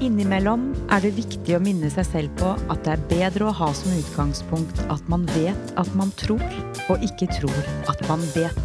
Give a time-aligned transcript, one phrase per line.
[0.00, 3.66] Innimellom er det viktig å minne seg selv på at det er bedre å ha
[3.76, 6.40] som utgangspunkt at man vet at man tror,
[6.88, 7.58] og ikke tror
[7.90, 8.56] at man vet.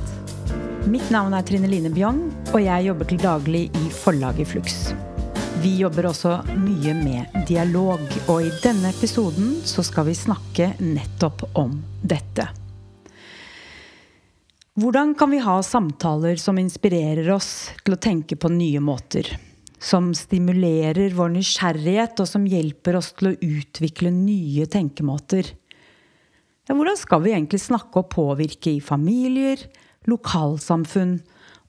[0.88, 2.22] Mitt navn er Trine Line Bjong,
[2.54, 4.78] og jeg jobber til daglig i forlaget Flux.
[5.60, 11.50] Vi jobber også mye med dialog, og i denne episoden så skal vi snakke nettopp
[11.60, 12.48] om dette.
[14.80, 19.34] Hvordan kan vi ha samtaler som inspirerer oss til å tenke på nye måter?
[19.86, 25.52] Som stimulerer vår nysgjerrighet, og som hjelper oss til å utvikle nye tenkemåter?
[26.66, 29.62] Ja, hvordan skal vi egentlig snakke og påvirke i familier,
[30.10, 31.20] lokalsamfunn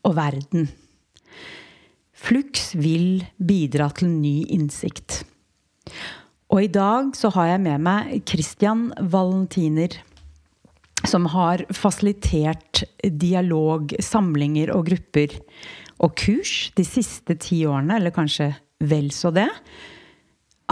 [0.09, 0.71] og verden?
[2.17, 5.21] Flux vil bidra til ny innsikt.
[6.49, 9.99] Og i dag så har jeg med meg Christian Valentiner
[11.07, 15.37] som har fasilitert dialog, samlinger og grupper
[16.03, 18.53] og kurs de siste ti årene, eller kanskje
[18.85, 19.49] vel så det.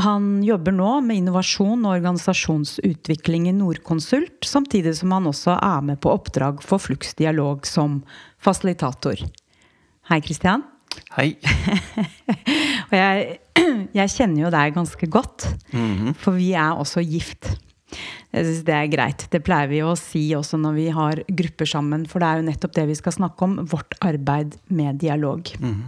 [0.03, 6.01] Han jobber nå med innovasjon og organisasjonsutvikling i Nordkonsult, samtidig som han også er med
[6.03, 8.01] på oppdrag for Flux Dialog som
[8.43, 9.23] fasilitator.
[10.11, 10.67] Hei, Kristian.
[11.15, 11.37] Hei.
[12.91, 13.39] og jeg,
[14.01, 16.15] jeg, kjenner jo deg ganske godt, mm -hmm.
[16.19, 17.55] for vi er også gift.
[18.35, 19.27] Jeg syns det er greit.
[19.31, 22.07] Det pleier vi å si også når vi har grupper sammen.
[22.11, 23.59] For det er jo nettopp det vi skal snakke om.
[23.71, 25.51] Vårt arbeid med dialog.
[25.63, 25.83] Mm.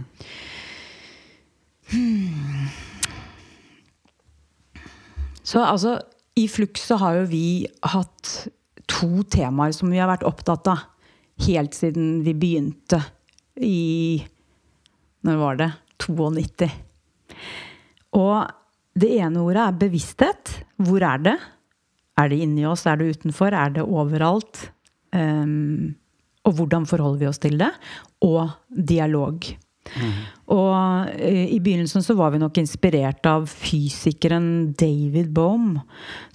[1.91, 2.69] Hmm.
[5.47, 5.97] Så altså,
[6.35, 7.47] i Flux så har jo vi
[7.93, 8.33] hatt
[8.87, 10.85] to temaer som vi har vært opptatt av
[11.47, 13.01] helt siden vi begynte
[13.63, 14.23] i
[15.25, 15.71] Når var det?
[15.97, 16.67] 92.
[18.15, 18.35] Og
[18.97, 20.51] det ene ordet er bevissthet.
[20.77, 21.35] Hvor er det?
[22.17, 22.85] Er det inni oss?
[22.89, 23.53] Er det utenfor?
[23.53, 24.67] Er det overalt?
[25.13, 25.95] Um,
[26.47, 27.69] og hvordan forholder vi oss til det?
[28.25, 29.45] Og dialog.
[29.87, 30.13] Mm.
[30.55, 35.77] Og uh, i begynnelsen så var vi nok inspirert av fysikeren David Bohm,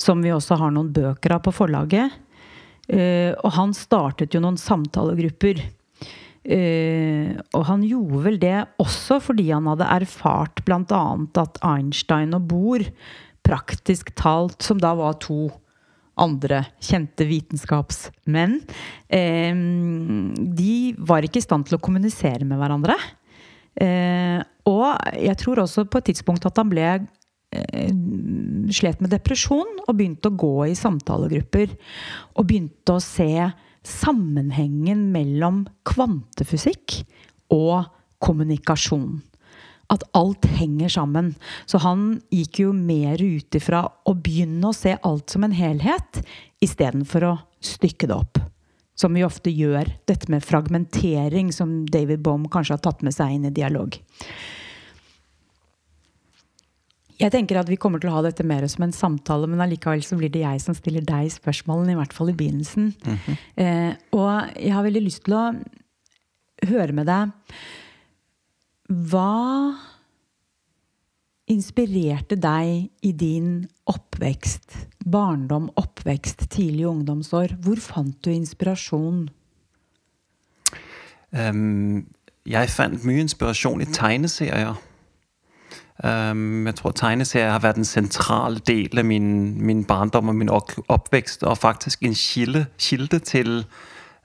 [0.01, 2.15] som vi også har noen bøker av på forlaget.
[2.87, 5.65] Uh, og han startet jo noen samtalegrupper.
[6.43, 11.03] Uh, og han gjorde vel det også fordi han hadde erfart bl.a.
[11.43, 12.87] at Einstein og Bohr
[13.47, 15.49] praktisk talt, som da var to
[16.21, 18.59] andre kjente vitenskapsmenn.
[19.09, 19.55] Eh,
[20.61, 22.99] de var ikke i stand til å kommunisere med hverandre.
[23.81, 24.87] Eh, og
[25.17, 27.93] jeg tror også på et tidspunkt at han ble eh,
[28.77, 31.73] slet med depresjon og begynte å gå i samtalegrupper.
[32.37, 33.49] Og begynte å se
[33.83, 37.01] sammenhengen mellom kvantefysikk
[37.53, 37.89] og
[38.23, 39.19] kommunikasjon
[39.93, 41.35] at alt henger sammen.
[41.67, 46.23] Så han gikk jo mer ut ifra å begynne å se alt som en helhet,
[46.65, 48.41] istedenfor å stykke det opp.
[48.99, 49.89] Som vi ofte gjør.
[50.09, 53.97] Dette med fragmentering, som David Bohm kanskje har tatt med seg inn i dialog.
[57.23, 60.03] Jeg tenker at vi kommer til å ha dette mer som en samtale, men allikevel
[60.03, 62.91] så blir det jeg som stiller deg spørsmålene, i hvert fall i begynnelsen.
[63.05, 63.37] Mm -hmm.
[63.63, 65.53] eh, og jeg har veldig lyst til å
[66.67, 67.31] høre med deg
[68.93, 69.73] hva
[71.51, 77.57] inspirerte deg i din oppvekst, barndom, oppvekst, tidlig ungdomsår?
[77.65, 79.27] Hvor fant du inspirasjon?
[81.33, 82.07] Um,
[82.45, 84.77] jeg fant mye inspirasjon i tegneserier.
[86.03, 89.29] Um, jeg tror tegneserier har vært en sentral del av min,
[89.63, 91.47] min barndom og min oppvekst.
[91.47, 93.65] Og faktisk en kilde, kilde til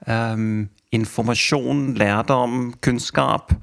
[0.07, 3.53] um, informasjon, lærdom, kunnskap.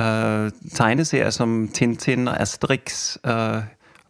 [0.00, 3.62] Uh, tegneserier som Tintin og Asterix, uh,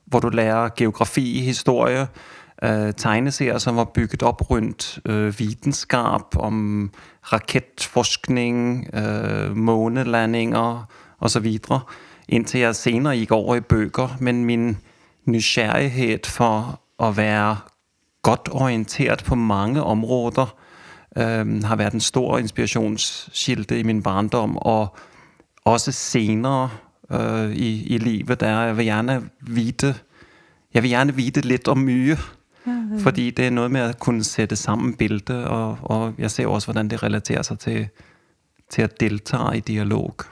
[0.06, 2.06] hvor du lærer geografi, historie.
[2.62, 4.98] Uh, tegneserier som var bygget opp rundt
[5.38, 6.90] vitenskap, om
[7.32, 8.86] rakettforskning,
[9.54, 10.86] månelandinger
[11.20, 11.46] osv.
[12.28, 14.16] Inntil jeg senere gikk over i bøker.
[14.20, 14.76] Men min
[15.24, 17.56] nysgjerrighet for å være
[18.22, 20.54] godt orientert på mange områder
[21.66, 24.56] har vært en stor inspirasjonskilde i min barndom.
[24.56, 24.96] og
[25.66, 26.70] også senere
[27.10, 29.94] uh, i, i, livet der jeg vil gjerne vite
[30.74, 32.16] Jeg vil gjerne vite litt om mye.
[33.00, 36.72] Fordi det er noe med å kunne sette sammen bildet, og, og jeg ser også
[36.72, 37.84] hvordan det relaterer seg til,
[38.72, 40.26] til å delta i dialog.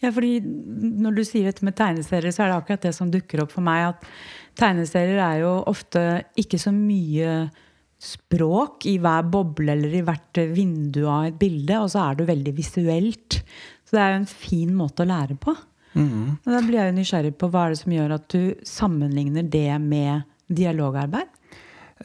[0.00, 3.42] Ja, fordi når du sier dette med tegneserier, så er det akkurat det som dukker
[3.44, 3.94] opp for meg.
[3.94, 6.04] At tegneserier er jo ofte
[6.40, 7.48] ikke så mye
[8.00, 12.24] språk i hver boble eller i hvert vindu av et bilde, og så er du
[12.28, 13.42] veldig visuelt.
[13.90, 15.56] Så det er jo en fin måte å lære på.
[15.98, 16.36] Mm.
[16.38, 19.48] Og da blir jeg jo nysgjerrig på hva er det som gjør at du sammenligner
[19.50, 21.32] det med dialogarbeid?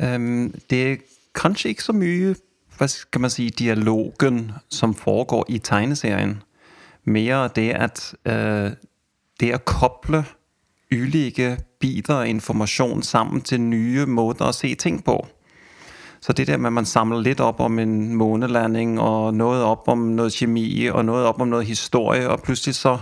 [0.02, 1.04] Um, det er
[1.38, 2.34] kanskje ikke så mye
[2.76, 6.40] hva skal man si, dialogen som foregår i tegneserien.
[7.06, 8.74] Mer det at uh,
[9.40, 10.26] det å koble
[10.90, 15.20] ulike biter av informasjon sammen til nye måter å se ting på.
[16.26, 19.86] Så det der med at man samler litt opp om en månelanding, og noe opp
[19.94, 22.96] om noe kjemi, og noe opp om noe historie, og plutselig så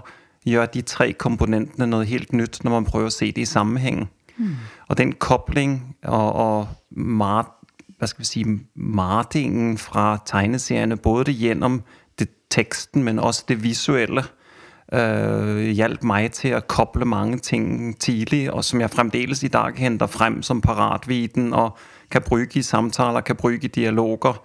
[0.44, 4.10] gjør de tre komponentene noe helt nytt når man prøver å se det i sammenheng.
[4.36, 4.58] Mm.
[4.90, 7.56] Og den kobling og, og mat,
[7.96, 8.44] hva skal vi si,
[8.76, 11.80] martingen fra tegneseriene, både gjennom
[12.20, 14.26] det teksten, men også det visuelle,
[14.92, 19.80] øh, hjalp meg til å koble mange ting tidlig, og som jeg fremdeles i dag
[19.80, 21.80] henter frem som paratviten, og
[22.14, 24.38] kan bruke i samtaler, kan bruke i dialoger.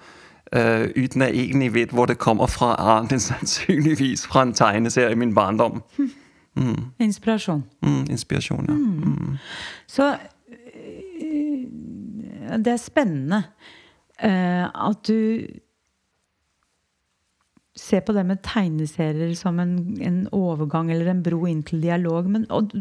[0.56, 5.12] Uh, uten at egentlig vet hvor det kommer fra, annet enn sannsynligvis fra en tegneserie
[5.12, 5.82] i min barndom.
[6.58, 6.88] Mm.
[6.98, 7.60] Inspirasjon.
[7.86, 8.74] Mm, inspirasjon, ja.
[8.74, 8.96] Mm.
[8.98, 9.36] mm.
[9.86, 10.16] Så
[12.64, 13.42] det er spennende
[14.24, 15.46] uh, at du
[17.78, 22.26] ser på det med tegneserier som en, en, overgang eller en bro inn til dialog.
[22.30, 22.72] Men, og,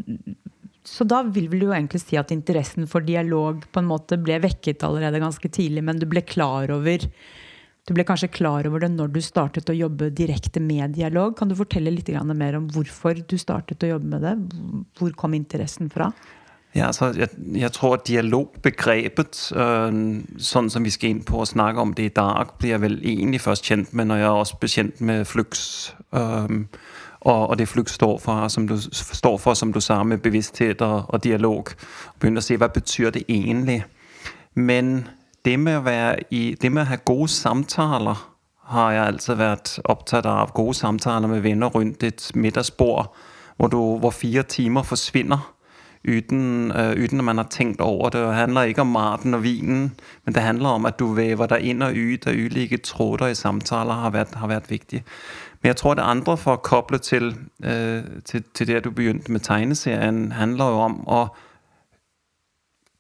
[0.88, 4.40] så da vil vel jo egentlig si at interessen for dialog på en måte ble
[4.44, 7.04] vekket allerede ganske tidlig, men du ble klar over
[7.88, 11.38] du ble kanskje klar over det når du startet å jobbe direkte med dialog.
[11.40, 14.34] Kan du fortelle litt mer om hvorfor du startet å jobbe med det?
[15.00, 16.10] Hvor kom interessen fra?
[16.76, 20.02] Ja, altså, jeg, jeg tror dialogbegrepet, øh,
[20.50, 23.00] sånn som vi skal inn på å snakke om det i dag, blir jeg vel
[23.00, 25.64] egentlig først kjent med når jeg også ble kjent med Flux.
[26.12, 26.60] Øh,
[27.28, 30.82] og, og det Flux står for, som du, står for, som du sa, med bevissthet
[30.82, 31.74] og, og dialog.
[32.14, 33.84] Og begynne å se hva betyr det egentlig.
[34.56, 35.08] Men
[35.46, 35.88] det med,
[36.32, 38.24] i, det med å ha gode samtaler
[38.68, 40.56] har jeg alltid vært opptatt av.
[40.56, 43.14] Gode samtaler med venner rundt et middagsbord
[43.58, 43.72] hvor,
[44.02, 45.46] hvor fire timer forsvinner
[46.08, 48.22] uten, uh, uten, at man har tenkt over det.
[48.22, 49.92] Det handler ikke om maten og vinen,
[50.26, 53.36] men det handler om at du vever deg inn og ut av ulike tråder i
[53.36, 55.04] samtaler har vært, har vært viktig.
[55.62, 59.32] Men jeg tror det andre, for å koble til, øh, til, til det du begynte
[59.32, 61.22] med tegneserien, handler jo om å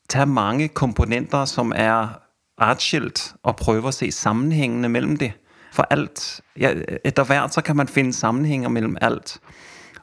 [0.09, 2.19] ta mange komponenter som er
[2.57, 5.35] atskilt, og prøve å se sammenhengene mellom dem.
[5.73, 6.71] For alt ja,
[7.05, 9.37] Etter hvert så kan man finne sammenhenger mellom alt.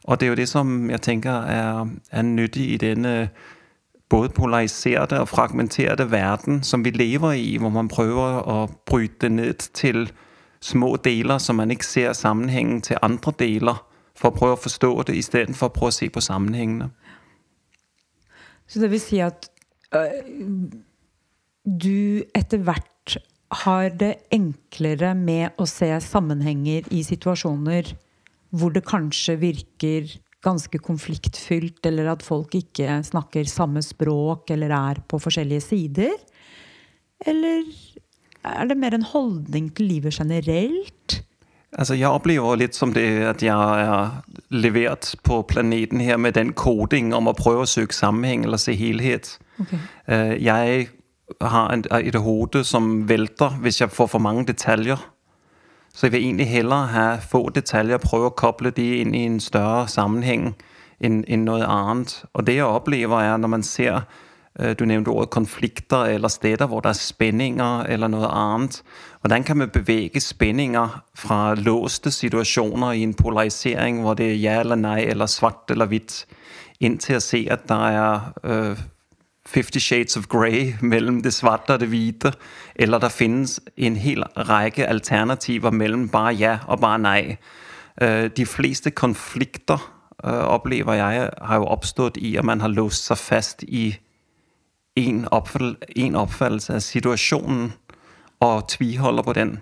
[0.05, 3.31] Og det er jo det som jeg tenker er, er nyttig i denne
[4.09, 9.65] både polariserte og fragmenterte verden som vi lever i, hvor man prøver å bryte ned
[9.75, 10.11] til
[10.65, 13.83] små deler som man ikke ser sammenhengen til andre deler,
[14.15, 16.89] for å prøve å forstå det istedenfor å prøve å se på sammenhengene.
[18.71, 19.49] Så det vil si at
[19.97, 20.21] øh,
[21.65, 23.19] du etter hvert
[23.65, 27.93] har det enklere med å se sammenhenger i situasjoner
[28.55, 30.09] hvor det kanskje virker
[30.45, 36.15] ganske konfliktfylt, eller at folk ikke snakker samme språk eller er på forskjellige sider?
[37.25, 37.65] Eller
[38.45, 41.21] er det mer en holdning til livet generelt?
[41.75, 44.21] Altså, jeg opplever litt som det at jeg er
[44.55, 48.77] levert på planeten her med den koding om å prøve å søke sammenheng eller se
[48.79, 49.33] helhet.
[49.61, 49.81] Okay.
[50.07, 50.87] Øh, jeg
[51.41, 55.03] har et hode som velter hvis jeg får for mange detaljer.
[55.95, 59.41] Så jeg vil egentlig heller ha få detaljer, prøve å koble de inn i en
[59.41, 60.53] større sammenheng
[61.03, 62.25] enn noe annet.
[62.35, 64.05] Og det jeg opplever, er når man ser
[64.55, 68.77] du nevnte ordet konflikter eller steder hvor det er spenninger eller noe annet.
[69.25, 74.61] Hvordan kan vi bevege spenninger fra låste situasjoner i en polarisering hvor det er ja
[74.61, 76.27] eller nei eller svart eller hvitt,
[76.81, 78.83] inn til å se at det er uh,
[79.49, 82.35] Fifty Shades of Grey mellom det svarte og det hvite.
[82.77, 87.37] Eller det finnes en hel rekke alternativer mellom bare ja og bare nei.
[88.03, 89.81] Uh, de fleste konflikter
[90.25, 93.95] uh, opplever jeg har jo oppstått i at man har låst seg fast i
[94.97, 96.35] en, oppfall, en av
[96.79, 97.73] situasjonen
[98.41, 99.59] og tviholder på den.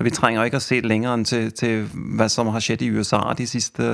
[0.00, 3.20] Vi trenger ikke å se lenger enn til, til hva som har skjedd i USA
[3.36, 3.88] de siste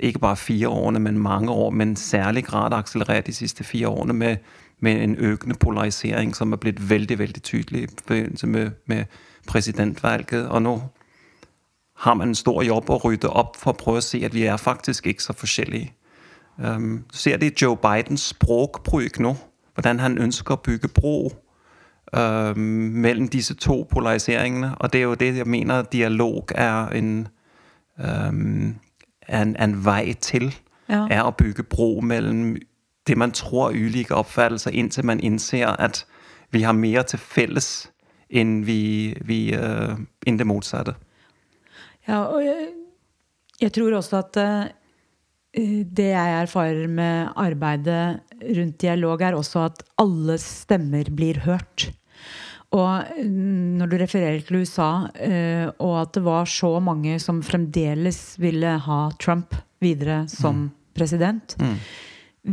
[0.00, 4.12] ikke bare fire årene, men mange år, men særlig grad akselerert de siste fire årene
[4.12, 4.36] med,
[4.80, 9.04] med, en økende polarisering som er blitt veldig veldig tydelig i forbindelse med, med
[9.48, 10.46] presidentvalget.
[10.46, 10.80] Og nå
[11.96, 14.44] har man en stor jobb å rydde opp for å prøve å se at vi
[14.44, 15.92] er faktisk ikke så forskjellige.
[16.56, 19.36] Um, ser de Joe Bidens språkbruk nå?
[19.76, 21.32] Hvordan han ønsker å bygge bro
[22.16, 24.74] øh, mellom disse to polariseringene.
[24.80, 27.28] Og det er jo det jeg mener dialog er en,
[27.98, 28.32] øh,
[29.28, 30.54] en, en vei til.
[30.88, 31.06] Ja.
[31.10, 32.56] Er å bygge bro mellom
[33.06, 36.06] det man tror er ulike oppfattelser, inntil man innser at
[36.50, 37.92] vi har mer til felles
[38.30, 40.94] enn vi, vi, øh, enn det motsatte.
[42.08, 42.68] Ja, og jeg,
[43.60, 44.85] jeg tror også at uh
[45.56, 51.88] det jeg erfarer med arbeidet rundt dialog, er også at alle stemmer blir hørt.
[52.76, 57.40] Og mm, når du refererer til USA, eh, og at det var så mange som
[57.46, 60.70] fremdeles ville ha Trump videre som mm.
[60.98, 61.76] president, mm.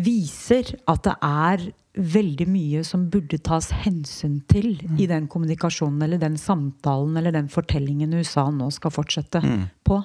[0.05, 6.21] viser at det er veldig mye som burde tas hensyn til i den kommunikasjonen eller
[6.21, 9.41] den samtalen eller den fortellingen USA nå skal fortsette
[9.85, 9.99] på.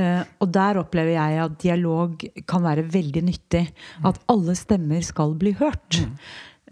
[0.00, 3.66] Eh, og der opplever jeg at dialog kan være veldig nyttig.
[4.08, 6.00] At alle stemmer skal bli hørt.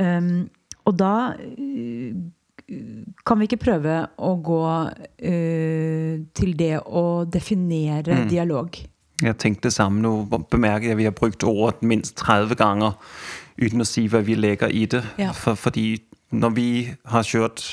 [0.00, 0.48] Um,
[0.88, 2.14] og da uh,
[3.26, 8.80] kan vi ikke prøve å gå uh, til det å definere dialog.
[9.20, 10.24] Jeg tenkte sammen, samme.
[10.32, 12.96] Nå bemerker jeg at vi har brukt ordet minst 30 ganger
[13.60, 15.04] uten å si hva vi legger i det.
[15.20, 15.34] Ja.
[15.36, 16.00] For, fordi
[16.30, 16.70] når vi
[17.12, 17.64] har kjørt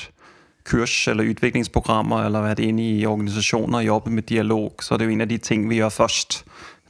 [0.67, 5.07] kurs eller utviklingsprogrammer eller vært inne i organisasjoner og jobbet med dialog, så er det
[5.07, 6.41] jo en av de ting vi gjør først.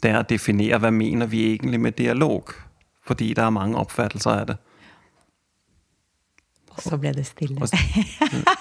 [0.02, 2.54] Det er å definere hva mener vi egentlig med dialog.
[3.08, 4.58] Fordi det er mange oppfattelser av det.
[6.78, 7.70] Og så ble det stille.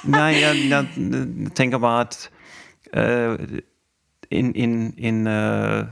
[0.08, 2.20] Nei, jeg, jeg tenker bare at
[2.96, 3.36] uh,
[4.30, 5.82] en, en, en, uh,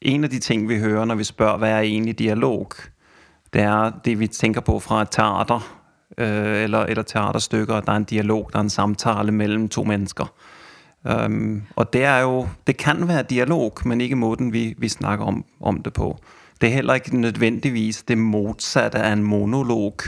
[0.00, 2.74] en av de ting vi hører når vi spør hva er egentlig dialog,
[3.52, 5.60] det er det vi tenker på fra et teater
[6.18, 9.84] øh, eller, eller teaterstykker, at det er en dialog, det er en samtale mellom to
[9.84, 10.32] mennesker.
[11.04, 15.24] Um, og det er jo Det kan være dialog, men ikke måten vi, vi snakker
[15.24, 16.18] om, om det på.
[16.60, 20.02] Det er heller ikke nødvendigvis det motsatte av en monolog.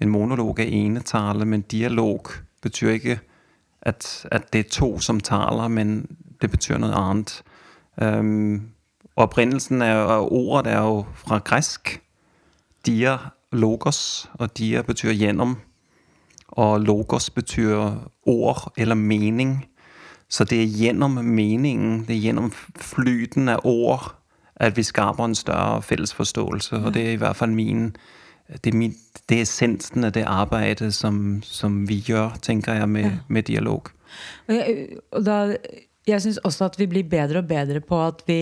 [0.00, 2.30] En monolog er enetale, men dialog
[2.62, 3.18] betyr ikke
[3.82, 6.06] at, at det er to som taler, men
[6.40, 7.42] det betyr noe annet.
[8.02, 8.70] Um,
[9.16, 11.98] opprinnelsen av ordet er jo fra gresk.
[12.86, 13.18] Dia
[13.52, 15.56] logos, og dia betyr gjennom.
[16.48, 17.76] Og logos betyr
[18.26, 19.66] ord eller mening.
[20.28, 24.14] Så det er gjennom meningen, det er gjennom flyten av ord,
[24.56, 26.76] at vi skaper en større felles forståelse.
[26.84, 27.90] Og det er i hvert fall min
[28.50, 28.94] det er, min,
[29.28, 33.92] det er essensen av det arbeidet som, som vi gjør, tenker jeg, med, med dialog.
[34.48, 35.36] Og jeg, og da,
[36.08, 38.40] jeg syns også at vi blir bedre og bedre på at vi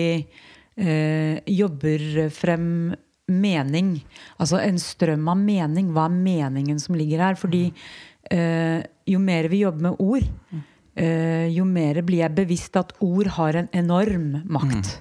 [0.81, 2.95] eh, jobber frem
[3.29, 3.99] mening.
[4.41, 5.93] Altså en strøm av mening.
[5.95, 7.39] Hva er meningen som ligger her?
[7.41, 7.69] Fordi
[8.33, 10.27] øh, jo mer vi jobber med ord,
[10.97, 14.99] eh, jo mer blir jeg bevisst at ord har en enorm makt.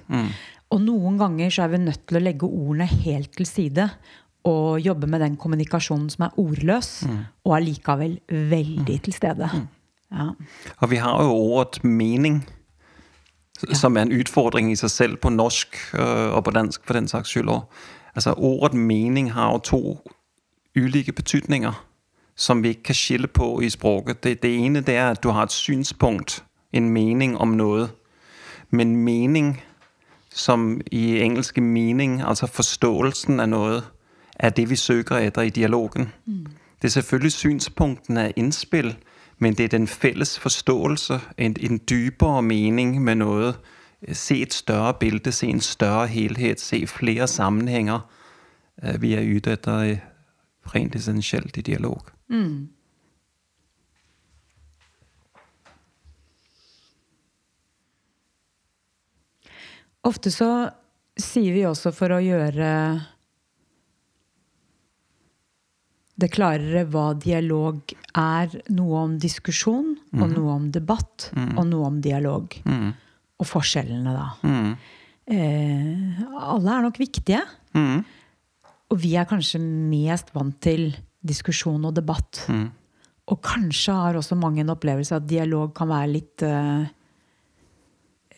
[0.68, 3.88] Og noen ganger så er vi nødt til å legge ordene helt til side
[4.48, 7.02] og jobbe med den kommunikasjonen som er ordløs,
[7.44, 9.48] og allikevel veldig til stede.
[10.08, 10.30] Ja.
[10.80, 12.40] Og vi har jo ordet mening,
[13.74, 17.10] som er en utfordring i seg selv på norsk øh, og på dansk for den
[17.10, 17.84] saks skyld også.
[18.18, 19.98] Altså ordet mening har jo to
[20.76, 21.86] ulike betydninger,
[22.36, 24.24] som vi ikke kan skille på i språket.
[24.24, 27.88] Det, det ene det er at du har et synspunkt, en mening om noe.
[28.70, 29.62] Men mening,
[30.30, 33.80] som i engelske mening, altså forståelsen av noe,
[34.34, 36.10] er det vi søker etter i dialogen.
[36.82, 38.96] Det er selvfølgelig synspunktene av innspill,
[39.38, 43.52] men det er den felles forståelse, en, en dypere mening med noe.
[44.12, 48.00] Se et større bilde, se en større helhet, se flere sammenhenger.
[48.82, 49.98] øh, Vi er ute etter øh,
[50.74, 52.00] rent essensielt i dialog.
[60.04, 60.70] Ofte så
[61.18, 62.68] sier vi også for å gjøre
[66.18, 67.80] det klarere hva dialog
[68.18, 72.56] er, noe om diskusjon og noe om debatt og noe om dialog.
[73.38, 74.28] Og forskjellene, da.
[75.28, 77.42] Eh, alle er nok viktige.
[78.88, 80.90] Og vi er kanskje mest vant til
[81.28, 82.46] diskusjon og debatt.
[83.28, 86.86] Og kanskje har også mange en opplevelse at dialog kan være litt eh,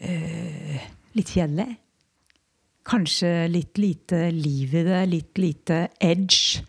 [0.00, 0.88] eh,
[1.18, 1.66] Litt kjedelig.
[2.86, 6.62] Kanskje litt lite liv i det, litt lite edge.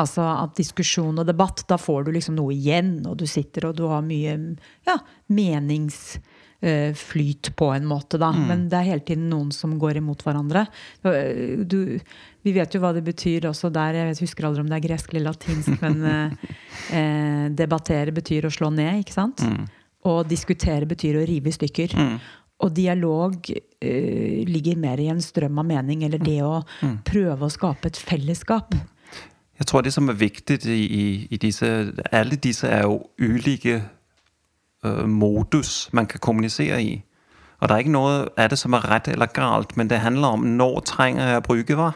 [0.00, 3.76] Altså at diskusjon og debatt, da får du liksom noe igjen, og du sitter og
[3.76, 4.32] du har mye
[4.88, 4.96] ja,
[6.62, 8.32] meningsflyt på en måte, da.
[8.32, 10.66] Men det er hele tiden noen som går imot hverandre.
[11.02, 11.98] Du,
[12.42, 13.94] vi vet jo hva det betyr også der.
[13.94, 16.36] Jeg vet, husker aldri om det er gresk eller latinsk, men eh,
[16.98, 19.42] eh, debattere betyr å slå ned, ikke sant?
[20.04, 21.96] Og diskutere betyr å rive i stykker.
[22.62, 26.60] Og dialog eh, ligger mer i en strøm av mening, eller det å
[27.06, 28.74] prøve å skape et fellesskap.
[29.58, 31.66] Jeg tror, det som er viktig i, i, disse
[32.10, 33.82] Alle disse er jo ulike
[35.06, 37.02] modus man kan kommunisere i.
[37.62, 40.34] Og det er ikke noe av det som er rett eller galt, men det handler
[40.34, 41.92] om når trenger jeg å bruke hva.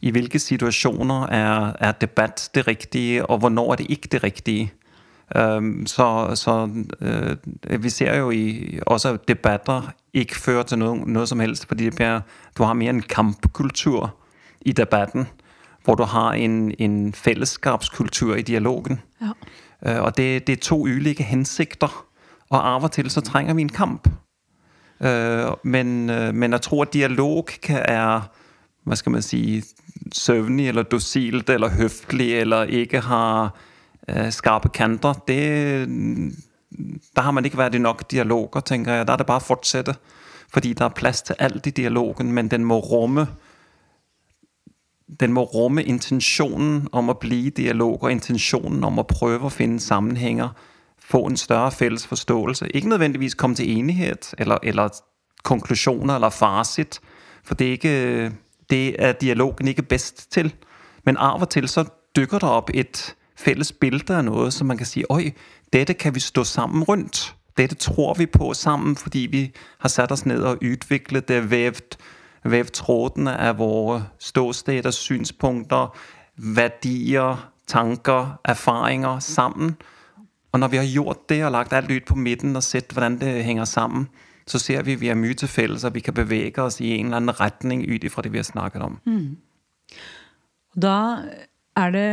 [0.00, 4.70] I hvilke situasjoner er, er debatt det riktige, og hvornår er det ikke det riktige.
[5.34, 6.70] Um, så så
[7.02, 11.66] uh, vi ser jo i, også at debatter ikke fører til noe, noe som helst,
[11.68, 12.22] fordi blir,
[12.58, 14.10] du har mer en kampkultur
[14.60, 15.26] i debatten,
[15.84, 19.00] hvor du har en, en fellesskapskultur i dialogen.
[19.20, 19.34] Ja.
[19.86, 22.06] Uh, og det, det er to ulike hensikter,
[22.50, 24.08] og av og til så trenger vi en kamp.
[25.00, 28.28] Uh, men, uh, men jeg tror at dialog kan er
[28.88, 29.62] hva skal man si,
[30.12, 33.52] søvnig eller dosilt eller høflig eller ikke har
[34.08, 35.86] øh, skarpe kanter, det,
[37.16, 39.06] der har man ikke vært i nok dialoger, tenker jeg.
[39.06, 39.94] Da er det bare å fortsette.
[40.50, 43.26] Fordi der er plass til alt i dialogen, men den må rumme
[45.20, 49.80] den må rumme intensjonen om å bli dialog, og intensjonen om å prøve å finne
[49.80, 50.50] sammenhenger,
[51.00, 52.68] få en større felles forståelse.
[52.74, 54.88] Ikke nødvendigvis komme til enighet eller, eller
[55.42, 57.00] konklusjoner eller fasit,
[57.44, 58.32] for det er, ikke,
[58.70, 60.54] det er dialogen ikke best til.
[61.04, 61.84] Men av og til så
[62.16, 65.32] dukker det opp et felles bilde av noe som man kan si oi,
[65.72, 67.34] dette kan vi stå sammen rundt.
[67.56, 69.42] Dette tror vi på sammen fordi vi
[69.80, 71.96] har satt oss ned og utviklet det, vevd,
[72.44, 75.90] vevd trådene av våre ståsteder, synspunkter,
[76.36, 79.76] verdier, tanker, erfaringer sammen.
[80.52, 83.20] Og når vi har gjort det og lagt alt ut på midten og sett hvordan
[83.20, 84.08] det henger sammen,
[84.50, 86.96] så ser vi at vi har mye til felles, og vi kan bevege oss i
[86.96, 88.98] en eller annen retning ut ifra det vi har snakket om.
[89.06, 89.36] Mm.
[90.74, 90.96] Da
[91.78, 92.10] er det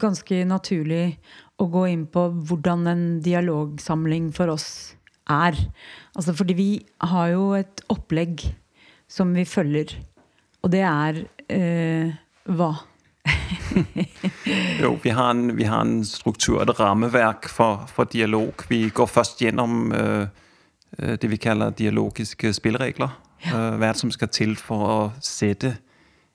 [0.00, 1.18] ganske naturlig
[1.60, 4.68] å gå inn på hvordan en dialogsamling for oss
[5.30, 5.58] er.
[6.16, 6.70] Altså fordi vi
[7.04, 8.46] har jo et opplegg
[9.14, 9.94] som vi følger,
[10.62, 11.20] og det er
[11.52, 12.72] eh, hva?
[14.82, 18.64] jo, vi har, en, vi har en struktur, et rammeverk for, for dialog.
[18.68, 20.26] Vi går først gjennom eh,
[21.20, 23.14] det vi kaller dialogiske spilleregler.
[23.44, 23.58] Ja.
[23.58, 25.76] Øh, hva som skal til for å sette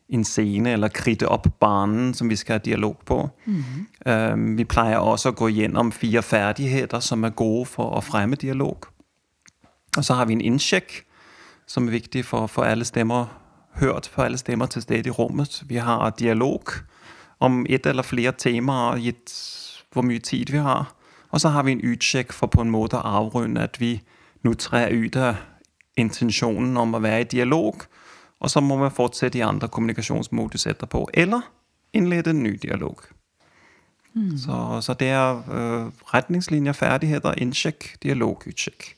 [0.09, 3.29] en scene eller kritte opp banen som vi skal ha dialog på.
[3.45, 4.55] Mm -hmm.
[4.57, 8.86] vi pleier også å gå gjennom fire ferdigheter som er gode for å fremme dialog.
[9.98, 11.05] Og så har vi en innsjekk
[11.69, 13.29] som er viktig for å få alle stemmer
[13.79, 15.61] hørt, for alle stemmer til stede i rommet.
[15.69, 16.73] Vi har dialog
[17.39, 19.33] om ett eller flere temaer, gitt
[19.93, 20.89] hvor mye tid vi har.
[21.29, 23.99] Og så har vi en utsjekk for på en måte å avrunde at vi
[24.41, 25.38] nå trer ut av
[25.99, 27.85] intensjonen om å være i dialog.
[28.39, 31.05] Og så må man fortsette i andre kommunikasjonsmodus etterpå.
[31.13, 31.45] Eller
[31.93, 33.03] innlede en ny dialog.
[34.15, 34.38] Mm.
[34.38, 38.95] Så, så, det er uh, retningslinjer, ferdigheter, innsjekk, dialog, utsjekk.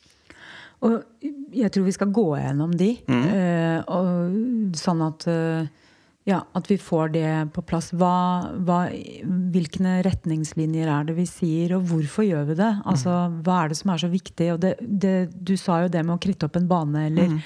[0.81, 3.25] Og jeg tror vi skal gå gjennom de, mm.
[3.29, 5.67] uh, og, sånn at uh,
[6.29, 7.89] ja, at vi får det på plass.
[7.97, 8.83] Hva, hva,
[9.53, 12.71] hvilke retningslinjer er det vi sier, og hvorfor gjør vi det?
[12.85, 14.51] Altså, Hva er det som er så viktig?
[14.53, 17.07] Og det, det, du sa jo det med å kritte opp en bane.
[17.11, 17.31] eller...
[17.37, 17.39] Mm.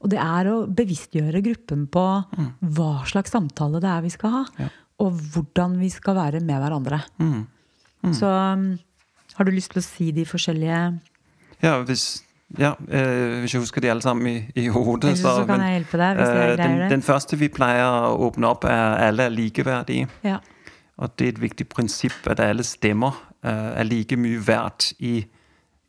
[0.00, 2.46] Og det er å bevisstgjøre gruppen på mm.
[2.76, 4.44] hva slags samtale det er vi skal ha.
[4.56, 4.68] Ja.
[5.04, 7.02] Og hvordan vi skal være med hverandre.
[7.20, 7.42] Mm.
[8.06, 8.14] mm.
[8.16, 8.70] Så um,
[9.36, 10.80] har du lyst til å si de forskjellige
[11.60, 12.22] Ja, hvis
[12.58, 15.18] ja, eh, hvis jeg husker de alle sammen i, i hodet.
[15.18, 16.90] Så, så kan men, jeg hjelpe deg hvis jeg øh, greier det.
[16.90, 20.08] Den første vi pleier å åpne opp, er alle er likeverdige.
[20.26, 20.38] Ja.
[20.98, 25.24] Og det er et viktig prinsipp at alle stemmer øh, er like mye verdt i,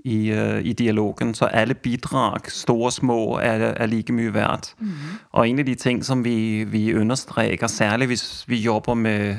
[0.05, 1.33] i, øh, i, dialogen.
[1.33, 4.75] Så alle bidrag, store og små, er, er like mye verdt.
[4.79, 4.93] Mm.
[5.31, 9.35] Og en av de ting som vi, vi understreker, særlig hvis vi jobber med,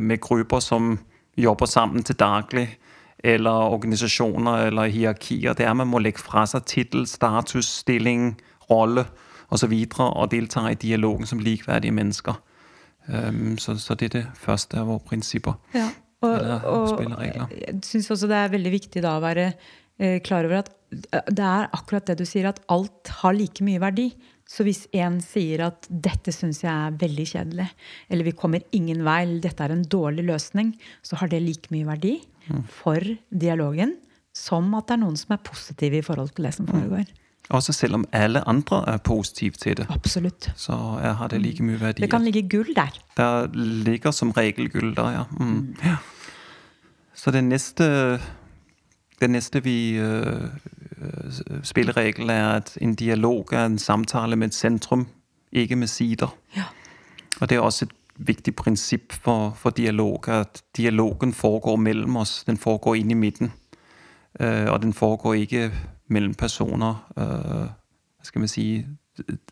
[0.00, 0.98] med grupper som
[1.36, 2.68] jobber sammen til daglig,
[3.24, 8.32] eller organisasjoner eller hierarkier, det er man må legge fra seg tittel, status, stilling,
[8.70, 9.06] rolle
[9.50, 9.72] osv.
[9.74, 12.38] Og, så og delta i dialogen som likeverdige mennesker.
[13.10, 15.56] Um, så, så, det er det første av våre prinsipper.
[15.74, 15.88] Ja,
[16.22, 17.54] og, eller spilleregler.
[17.58, 21.32] Jeg syns også det er veldig viktig da å være eh, klar over at eh,
[21.32, 24.10] det er akkurat det du sier, at alt har like mye verdi.
[24.50, 27.74] Så hvis en sier at 'dette syns jeg er veldig kjedelig',
[28.10, 31.70] eller 'vi kommer ingen vei', eller 'dette er en dårlig løsning', så har det like
[31.70, 32.16] mye verdi
[32.82, 33.96] for dialogen
[34.36, 37.08] som at det er noen som er positive i forhold til det som foregår.
[37.50, 39.86] Også selv om alle andre er positive til det.
[39.90, 40.52] Absolutt.
[40.56, 42.02] Så har det like mye verdi.
[42.02, 42.94] Det kan ligge gull der.
[43.16, 45.24] Det ligger som regel gull der, ja.
[45.38, 45.46] Mm.
[45.46, 45.76] Mm.
[45.84, 45.96] ja.
[47.14, 48.20] Så det neste,
[49.20, 50.46] det neste vi uh,
[51.62, 55.08] spilleregel er at en dialog er en samtale med et sentrum,
[55.52, 56.36] ikke med sider.
[56.56, 56.70] Ja.
[57.40, 57.92] Og det er også et
[58.26, 60.28] viktig prinsipp for, for dialog.
[60.28, 62.44] At dialogen foregår mellom oss.
[62.44, 63.52] Den foregår inn i midten.
[64.40, 65.70] Uh, og den foregår ikke
[66.08, 67.00] mellom personer.
[67.16, 67.70] Uh,
[68.20, 68.66] hva skal vi si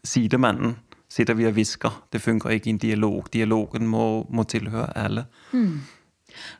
[0.06, 0.76] Sidemannen
[1.08, 1.92] sitter vi og hvisker.
[2.12, 3.28] Det funker ikke i en dialog.
[3.32, 5.24] Dialogen må, må tilhøre alle.
[5.52, 5.80] Mm.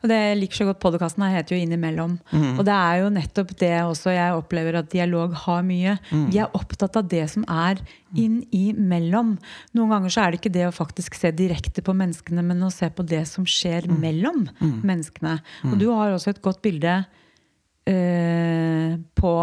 [0.01, 2.17] Og det liker så godt podkasten her, heter jo Innimellom.
[2.31, 2.57] Mm.
[2.57, 5.97] Og det er jo nettopp det også jeg opplever at dialog har mye.
[6.09, 6.27] Mm.
[6.33, 7.81] Vi er opptatt av det som er
[8.17, 9.35] innimellom.
[9.77, 12.71] Noen ganger så er det ikke det å faktisk se direkte på menneskene, men å
[12.73, 13.97] se på det som skjer mm.
[14.01, 14.77] mellom mm.
[14.87, 15.39] menneskene.
[15.67, 15.79] Og mm.
[15.81, 16.95] du har også et godt bilde
[17.89, 19.33] eh, på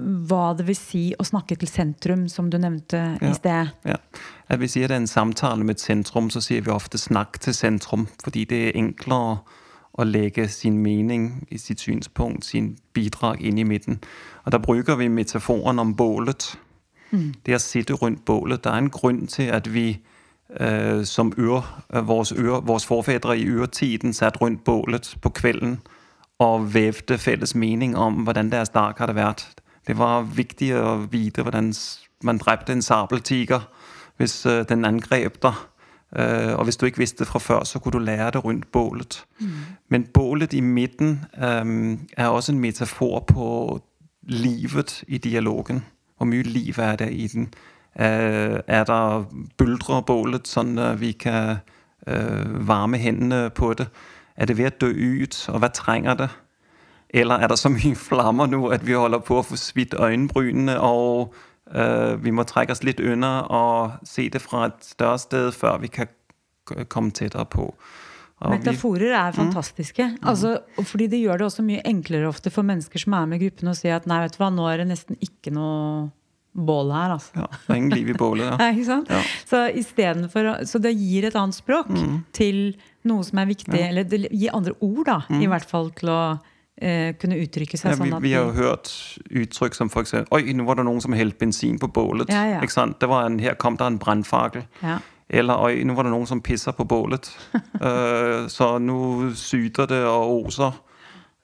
[0.00, 3.72] hva det vil si å snakke til sentrum, som du nevnte ja, i sted.
[3.86, 3.96] Ja.
[4.50, 7.40] At vi sier det er en samtale med et sentrum, så sier vi ofte 'snakk
[7.40, 8.08] til sentrum'.
[8.22, 9.38] Fordi det er enklere
[9.98, 14.00] å legge sin mening i sitt synspunkt, sin bidrag inn i midten.
[14.44, 16.56] Og Da bruker vi metaforen om bålet.
[17.10, 17.34] Mm.
[17.46, 18.64] Det å sitte rundt bålet.
[18.64, 20.00] Det er en grunn til at vi
[20.60, 25.80] øh, som ør, øh, vores, ør, vores forfædre i øretiden satt rundt bålet på kvelden
[26.38, 29.59] og vevde felles mening om hvordan deres dag hadde vært.
[29.86, 31.72] Det var viktig å vite hvordan
[32.22, 33.60] man drepte en sabeltiger
[34.20, 35.66] hvis øh, den angrep deg.
[36.10, 38.72] Uh, og hvis du ikke visste det fra før, så kunne du lære det rundt
[38.72, 39.24] bålet.
[39.38, 39.46] Mm.
[39.88, 41.24] Men bålet i midten
[42.16, 43.80] er også en metafor på
[44.22, 45.84] livet i dialogen.
[46.16, 47.54] Hvor mye liv er det i den?
[47.94, 49.24] Uh, er der
[49.58, 51.58] buldrer bålet, sånn at vi kan
[52.66, 53.86] varme hendene på det?
[54.36, 56.28] Er det ved å dø ut, og hva trenger det?
[57.14, 60.80] Eller er det så mye flammer nå at vi holder på å få svidd øyenbrynene
[60.80, 61.38] og
[61.70, 65.76] Uh, vi må trekke oss litt unna og se det fra et større sted før
[65.84, 66.08] vi kan
[66.90, 67.68] komme tettere på.
[68.40, 69.36] Og Metaforer er mm.
[69.36, 70.06] fantastiske.
[70.16, 70.28] Mm.
[70.32, 70.54] Altså,
[70.88, 73.70] fordi det gjør det også mye enklere ofte for mennesker som er med i gruppen,
[73.70, 76.08] å si at nei, vet du hva, nå er det nesten ikke noe
[76.56, 77.14] bål her.
[77.18, 77.34] Altså.
[77.36, 78.48] Ja, det er ingen liv i bålet.
[78.48, 78.70] Ja.
[78.74, 79.12] ikke sant?
[79.12, 79.20] Ja.
[79.46, 79.60] Så,
[80.32, 82.16] for, så det gir et annet språk mm.
[82.36, 82.62] til
[83.06, 83.92] noe som er viktig, ja.
[83.92, 85.44] eller det gir andre ord, da, mm.
[85.44, 86.22] i hvert fall til å
[86.80, 88.90] eh, kunne uttrykke seg ja, sånn at Vi har jo hørt
[89.28, 92.32] uttrykk som f.eks.: Oi, nå var det noen som helte bensin på bålet.
[92.32, 92.60] Ja, ja.
[92.64, 92.98] Ikke sant?
[93.00, 94.66] Det var en, her kom det en brannfakkel.
[94.82, 94.98] Ja.
[95.30, 97.30] Eller oi, nå var det noen som pisser på bålet.
[97.78, 100.80] uh, så nå syter det og oser.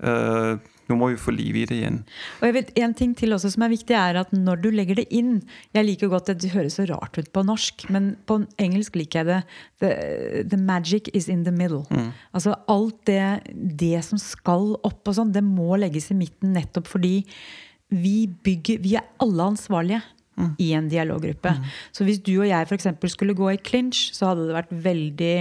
[0.03, 1.99] Uh, nå må vi få liv i det igjen.
[2.41, 5.01] Og jeg vet, En ting til også som er viktig, er at når du legger
[5.01, 5.41] det inn
[5.75, 9.27] Jeg liker godt det høres så rart ut på norsk, men på engelsk liker jeg
[9.27, 9.41] det.
[9.83, 9.91] The,
[10.47, 11.85] the magic is in the middle.
[11.91, 12.13] Mm.
[12.33, 16.91] Altså Alt det, det, som skal opp og sånn, det må legges i midten nettopp
[16.91, 17.21] fordi
[17.95, 20.03] vi bygger Vi er alle ansvarlige.
[20.37, 20.51] Mm.
[20.61, 21.49] i en dialoggruppe.
[21.49, 21.69] Mm.
[21.97, 25.37] Så hvis du og jeg for skulle gå i clinch, så hadde det vært veldig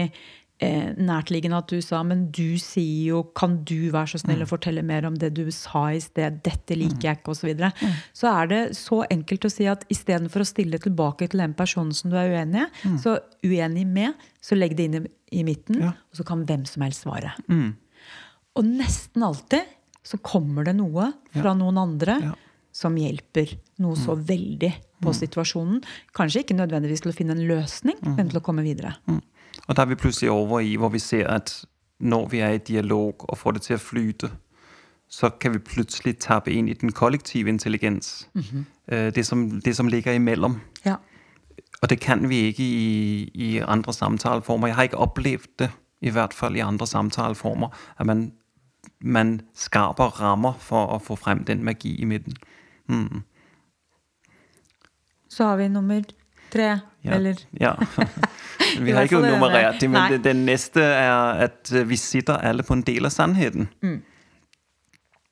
[0.63, 4.47] eh, nærtliggende at du sa men du sier jo Kan du være så snill å
[4.47, 4.51] mm.
[4.51, 6.39] fortelle mer om det du sa i sted?
[6.45, 7.05] Dette liker mm.
[7.07, 7.41] jeg ikke, osv.
[7.41, 7.71] Så, videre.
[7.75, 7.97] mm.
[8.21, 11.95] så er det så enkelt å si at istedenfor å stille tilbake til den personen
[11.95, 12.99] som du er uenig mm.
[13.03, 15.03] så uenig med, så legg det inn i,
[15.41, 15.93] i midten, ja.
[15.93, 17.35] og så kan hvem som helst svare.
[17.51, 17.75] Mm.
[18.55, 19.73] Og nesten alltid
[20.05, 21.57] så kommer det noe fra ja.
[21.57, 22.19] noen andre.
[22.31, 22.35] Ja
[22.75, 24.71] som hjelper noe så veldig
[25.03, 25.79] på situasjonen.
[26.15, 28.97] Kanskje ikke nødvendigvis til å finne en løsning, men til å komme videre.
[29.07, 29.21] Mm.
[29.67, 31.65] Og der er vi plutselig over i hvor vi ser at
[31.99, 34.29] når vi er i dialog og får det til å flyte,
[35.09, 38.29] så kan vi plutselig tappe inn i den kollektive intelligens.
[38.33, 39.11] Mm -hmm.
[39.11, 40.61] det, som, det, som, ligger imellom.
[40.85, 40.95] Ja.
[41.81, 44.67] Og det kan vi ikke i, i, andre samtaleformer.
[44.67, 48.31] Jeg har ikke opplevd det, i hvert fall i andre samtaleformer, at man,
[49.01, 52.33] man skaper rammer for å få frem den magi i midten.
[52.87, 53.21] Mm.
[55.29, 56.01] Så har vi nummer
[56.53, 57.15] tre, ja.
[57.15, 57.73] eller Ja.
[58.81, 62.73] Vi har ikke nummerert dem, men det, det, neste er at vi sitter alle på
[62.73, 63.67] en del av sannheten.
[63.81, 64.01] Mm.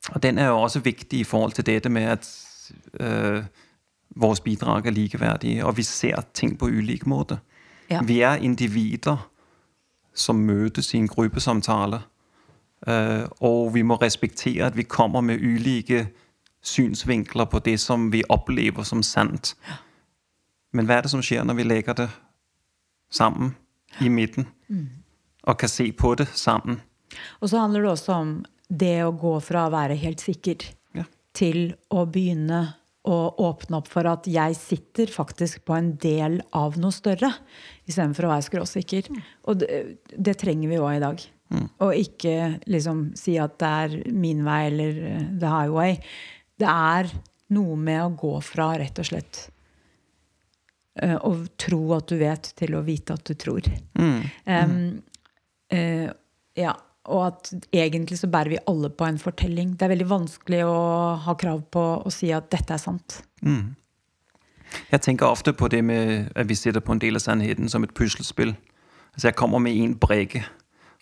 [0.10, 2.30] Og den er jo også viktig i forhold til dette med at
[3.00, 3.44] øh,
[4.16, 7.40] vores bidrag er likeverdige, og vi ser ting på ulik måte.
[7.90, 8.02] Ja.
[8.04, 9.30] Vi er individer
[10.14, 12.02] som møtes i en gruppesamtale.
[12.88, 16.08] Øh, og vi må respektere at vi kommer med ulike
[16.62, 19.56] synsvinkler på det som vi opplever som sant.
[20.74, 22.10] Men hva er det som skjer når vi legger det
[23.14, 23.54] sammen
[24.02, 24.48] i midten.
[24.70, 24.88] Mm.
[25.48, 26.82] Og kan se på det sammen.
[27.42, 28.32] Og så handler det også om
[28.74, 30.66] det å gå fra å være helt sikker
[30.98, 31.06] ja.
[31.36, 32.64] til å begynne
[33.04, 37.34] å åpne opp for at jeg sitter faktisk på en del av noe større,
[37.84, 39.12] istedenfor å være skråsikker.
[39.12, 39.24] Mm.
[39.52, 39.82] Og det,
[40.16, 41.26] det, trenger vi òg i dag.
[41.54, 41.68] Mm.
[41.84, 42.38] Og ikke
[42.72, 45.04] liksom si at det er min vei eller
[45.36, 46.00] the highway.
[46.58, 47.12] Det er
[47.54, 49.44] noe med å gå fra rett og slett
[51.02, 53.70] å tro at du vet, til å vite at du tror.
[53.98, 54.20] Mm.
[54.46, 54.76] Um,
[55.74, 56.10] uh,
[56.60, 56.76] ja.
[57.12, 59.74] Og at egentlig så bærer vi alle på en fortelling.
[59.76, 60.76] Det er veldig vanskelig å
[61.26, 63.18] ha krav på å si at dette er sant.
[63.44, 63.74] Mm.
[64.94, 67.84] Jeg tenker ofte på det med at vi sitter på en del av sannheten som
[67.84, 68.54] et puslespill.
[69.14, 70.46] Altså jeg kommer med én brikke,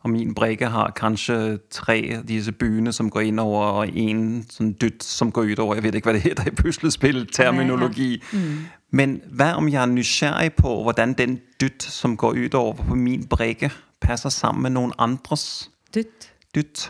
[0.03, 4.73] og min brikke har kanskje tre av disse buene som går innover, og én sånn
[4.81, 5.77] dytt som går utover.
[5.77, 8.21] Jeg vet ikke hva det heter i puslespillterminologi.
[8.33, 8.57] Mm.
[8.91, 13.27] Men hva om jeg er nysgjerrig på hvordan den dytt som går utover på min
[13.29, 13.69] brikke,
[14.01, 16.31] passer sammen med noen andres Dytt?
[16.55, 16.87] Dytt.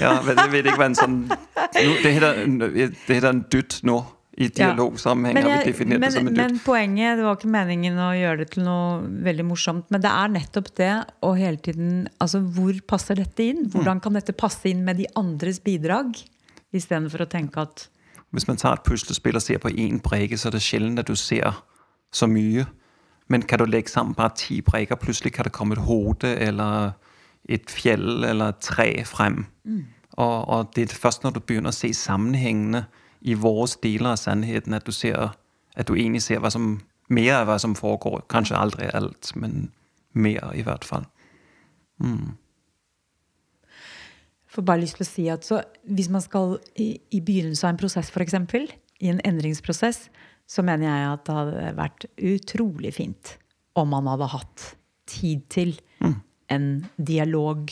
[0.00, 1.14] Ja, jeg vet ikke hva en sånn
[1.72, 4.00] Det heter, det heter en dytt nå.
[4.36, 6.40] I dialogsammenheng har vi definert det som en dytt.
[6.42, 10.12] Men poenget, det var ikke meningen å gjøre det til noe veldig morsomt, men det
[10.12, 10.92] er nettopp det
[11.24, 13.64] å hele tiden Altså, hvor passer dette inn?
[13.72, 16.18] Hvordan kan dette passe inn med de andres bidrag?
[16.76, 17.86] Istedenfor å tenke at
[18.36, 21.08] hvis man tar et puslespill og ser på én brikke, så er det sjelden at
[21.08, 21.62] du ser
[22.12, 22.66] så mye.
[23.32, 26.92] Men kan du legge sammen bare ti brikker, plutselig kan det komme et hode eller
[27.48, 29.46] et fjell eller et tre frem.
[29.64, 29.86] Mm.
[30.16, 32.86] Og, og, det er først når du begynner å se sammenhengene
[33.20, 35.32] i våre deler av sannheten, at du ser
[35.76, 36.80] at du egentlig ser hva som,
[37.12, 38.24] mer av hva som foregår.
[38.32, 39.70] Kanskje aldri alt, men
[40.16, 41.04] mer i hvert fall.
[42.02, 42.36] Mm.
[44.52, 47.74] får bare lyst til å si at så, Hvis man skal i, i begynnelsen av
[47.74, 48.34] en prosess, f.eks.,
[49.00, 50.10] i en endringsprosess,
[50.48, 53.34] så mener jeg at det hadde vært utrolig fint
[53.76, 54.70] om man hadde hatt
[55.06, 56.14] tid til Mm.
[56.48, 57.70] en dialog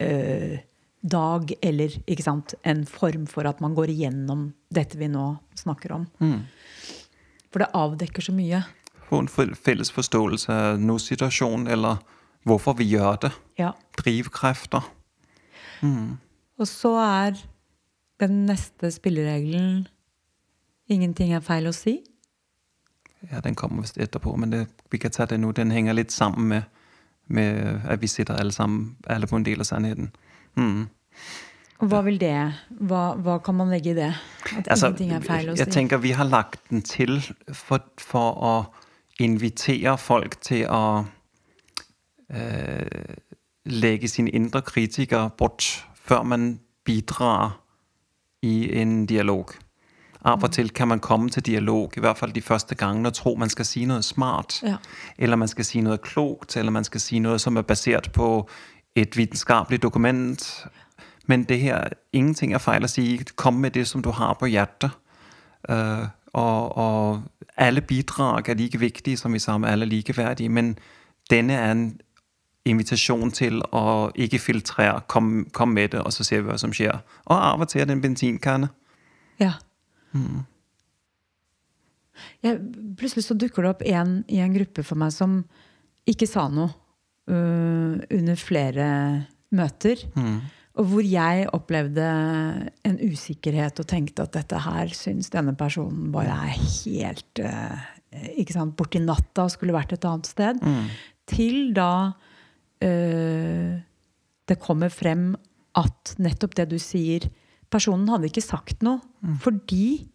[0.00, 0.58] eh,
[1.00, 5.94] dag, eller ikke sant, en form for at man går igjennom dette vi nå snakker
[5.96, 6.06] om.
[6.20, 6.42] Mm.
[7.50, 8.62] For det avdekker så mye.
[9.08, 12.02] Få en felles forståelse av noen situasjon eller
[12.46, 13.32] hvorfor vi gjør det.
[13.58, 13.72] Ja.
[13.98, 14.84] Drivkrefter.
[16.60, 17.40] Og så er
[18.20, 19.86] den neste spilleregelen
[20.90, 22.00] ingenting er feil å si.
[23.30, 25.52] Ja, den kommer vist etterpå, men det, vi kan ta det nå.
[25.56, 26.62] Den henger litt sammen med,
[27.28, 30.10] med at vi sitter alle sammen, alle på en del av sannheten.
[30.56, 30.88] Mm.
[31.80, 32.34] Hva vil det?
[32.68, 34.10] Hva, hva kan man legge i det?
[34.56, 37.16] At Altså, ingenting er feil å jeg tenker vi har lagt den til
[37.56, 38.54] for, for å
[39.20, 41.04] invitere folk til å
[42.32, 43.16] øh,
[43.64, 46.52] legge sine indre kritiker bort før man
[46.84, 47.60] bidrar
[48.42, 49.52] i en dialog.
[50.24, 53.16] Av og til kan man komme til dialog, i hvert fall de første gangene, og
[53.16, 54.58] tro man skal si noe smart.
[54.62, 54.76] Ja.
[55.16, 58.28] Eller man skal si noe klokt, eller man skal si noe som er basert på
[58.96, 60.66] et vitenskapelig dokument.
[61.26, 63.20] Men det her, ingenting er feil å si.
[63.36, 64.90] Kom med det som du har på hjertet.
[65.68, 67.22] Uh, og, og
[67.56, 70.48] alle bidrag er like viktige, som vi sa, med alle er likeverdige.
[70.48, 70.78] Men
[71.30, 71.84] denne er en
[72.68, 75.00] invitasjon til å ikke filtrere.
[75.08, 77.00] Kom, kom med det, og så ser vi hva som skjer.
[77.26, 78.70] Og av og til er det en bensinkanne.
[79.40, 79.54] Ja.
[82.42, 82.58] Jeg,
[82.98, 85.42] plutselig så dukker det opp en i en gruppe for meg som
[86.10, 86.72] ikke sa noe
[87.30, 88.88] under flere
[89.54, 90.04] møter.
[90.80, 92.06] Og hvor jeg opplevde
[92.86, 97.80] en usikkerhet og tenkte at dette her syns denne personen bare er helt øh,
[98.38, 100.62] ikke sant, borti natta og skulle vært et annet sted.
[101.30, 101.90] Til da
[102.86, 103.74] øh,
[104.48, 105.34] det kommer frem
[105.78, 107.28] at nettopp det du sier
[107.70, 108.98] Personen hadde ikke sagt noe
[109.38, 110.08] fordi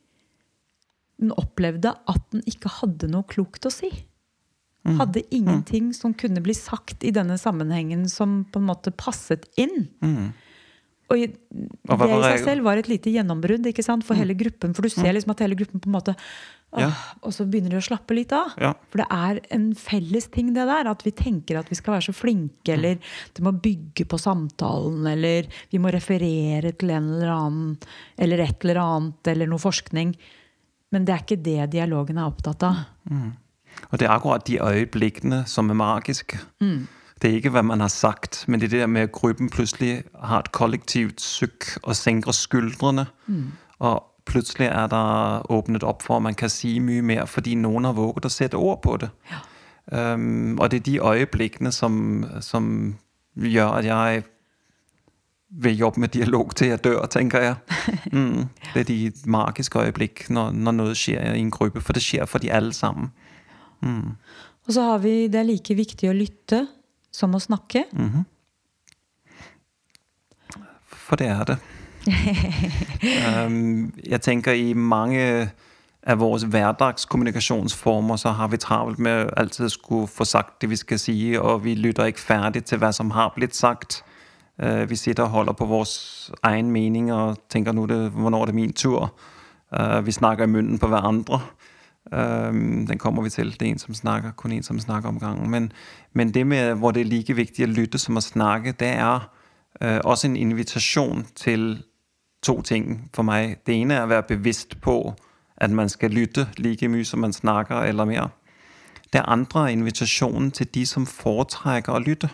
[1.22, 3.88] den opplevde at den ikke hadde noe klokt å si.
[4.86, 9.88] Hadde ingenting som kunne bli sagt i denne sammenhengen som på en måte passet inn.
[11.10, 11.22] Og
[11.90, 14.74] Og det i seg selv var et lite gjennombrudd ikke sant, for hele gruppen.
[14.74, 16.16] For du ser liksom at hele gruppen på en måte
[16.74, 16.90] å, Ja.
[17.22, 18.54] Og så begynner de å slappe litt av.
[18.60, 18.74] Ja.
[18.90, 20.90] For det er en felles ting, det der.
[20.90, 22.98] At vi tenker at vi skal være så flinke, eller
[23.34, 27.78] det må bygge på samtalen, eller vi må referere til en eller annen,
[28.18, 30.16] eller et eller annet, eller noe forskning.
[30.92, 32.84] Men det er ikke det dialogen er opptatt av.
[33.92, 36.40] Og det er akkurat de øyeblikkene som er magiske.
[37.22, 39.50] Det er ikke hva man har sagt, men det er det der med at gruppen
[39.50, 43.06] plutselig har et kollektivt sukk og senker skuldrene.
[43.80, 47.86] Og plutselig er det åpnet opp for at man kan si mye mer fordi noen
[47.86, 49.10] har våget å sette ord på det.
[49.92, 52.96] Um, og det er de øyeblikkene som, som
[53.36, 54.24] gjør at jeg
[55.50, 57.56] vil jobbe med dialog til jeg dør, tenker jeg.
[58.12, 58.46] Mm.
[58.74, 62.26] Det er de magiske øyeblikk når, når noe skjer i en gruppe, for det skjer
[62.26, 63.12] for de alle sammen.
[64.66, 66.66] Og så har vi det er like viktig å lytte
[67.14, 67.86] som å snakke.
[71.06, 71.58] For det er det.
[73.46, 75.52] um, jeg tenker i mange
[76.06, 81.00] av våre hverdagskommunikasjonsformer så har vi travelt med alltid skulle få sagt det vi skal
[81.02, 84.04] si, og vi lytter ikke ferdig til hva som har blitt sagt.
[84.62, 85.88] Uh, vi sitter og holder på vår
[86.48, 89.10] egen mening og tenker nå det, hvornår er det min tur.
[89.74, 91.42] Uh, vi snakker i munnen på hverandre.
[92.12, 93.52] Um, den kommer vi til.
[93.52, 95.50] Det er en som snakker, kun en som snakker om gangen.
[95.50, 95.72] Men,
[96.14, 99.30] men det med hvor det er like viktig å lytte som å snakke, det er
[99.82, 101.84] uh, også en invitasjon til
[102.44, 103.58] to ting for meg.
[103.66, 105.16] Det ene er å være bevisst på
[105.58, 108.28] at man skal lytte like mye som man snakker eller mer.
[109.14, 112.30] Det andre er invitasjonen til de som foretrekker å lytte.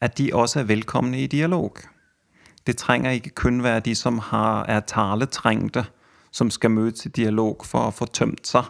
[0.00, 1.78] At de også er velkomne i dialog.
[2.66, 5.84] Det trenger ikke kun være de som har, er taletrengte,
[6.30, 8.68] som skal møtes i dialog for å få tømt seg.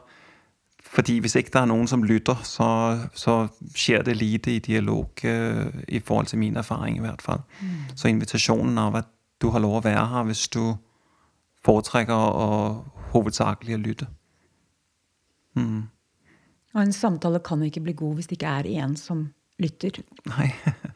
[0.88, 2.68] Fordi hvis ikke det er noen som lytter, så,
[3.12, 7.42] så skjer det lite i dialog, uh, i forhold til min erfaring i hvert fall.
[7.94, 9.10] Så invitasjonen av at
[9.42, 10.78] du har lov å være her hvis du
[11.66, 12.48] foretrekker å
[13.12, 14.08] hovedsakelig å lytte.
[16.74, 20.00] Og en samtale kan ikke bli god hvis det ikke er en som lytter.
[20.30, 20.52] Nei,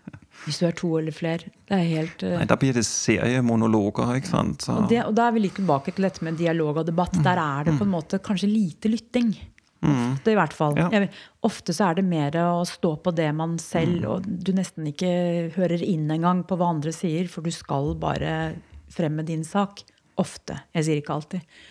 [0.42, 1.52] Hvis du er to eller flere.
[1.68, 2.34] Det er helt uh...
[2.40, 4.66] Nei da blir det seriemonologer, ikke sant.
[4.66, 7.14] Så, og, det, og da er vi litt tilbake til dette med dialog og debatt.
[7.22, 9.30] Der er det på en måte kanskje lite lytting.
[9.82, 10.76] Ofte, i hvert fall.
[10.78, 10.88] Ja.
[10.94, 11.08] Jeg,
[11.42, 15.10] ofte så er det mer å stå på det man selv, og du nesten ikke
[15.56, 18.54] hører inn engang på hva andre sier, for du skal bare
[18.92, 19.82] frem med din sak.
[20.20, 20.58] Ofte.
[20.76, 21.62] Jeg sier ikke alltid.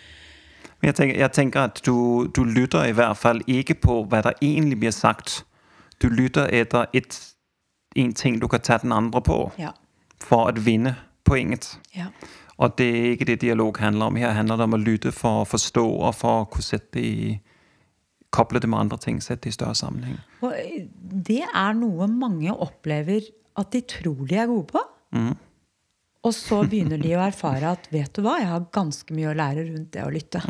[0.80, 1.94] Men jeg tenker, jeg tenker at du,
[2.34, 5.44] du lytter i hvert fall ikke på hva der egentlig blir sagt.
[6.02, 7.14] Du lytter etter et,
[7.96, 9.72] en ting du kan ta den andre på Ja.
[10.20, 11.76] for å vinne poenget.
[11.94, 12.06] ja.
[12.58, 14.16] Og det er ikke det dialog handler om.
[14.16, 17.02] Her handler det om å lytte for å forstå og for å kunne sette det
[17.04, 17.40] i
[18.32, 20.18] Koble det med andre ting, sette det i større sammenheng.
[20.42, 20.86] Og eh,
[21.28, 23.26] det er noe mange opplever
[23.56, 24.80] at de tror de er gode på.
[26.24, 29.36] Og så begynner de å erfare at vet du hva, jeg har ganske mye å
[29.36, 30.40] lære rundt det å lytte.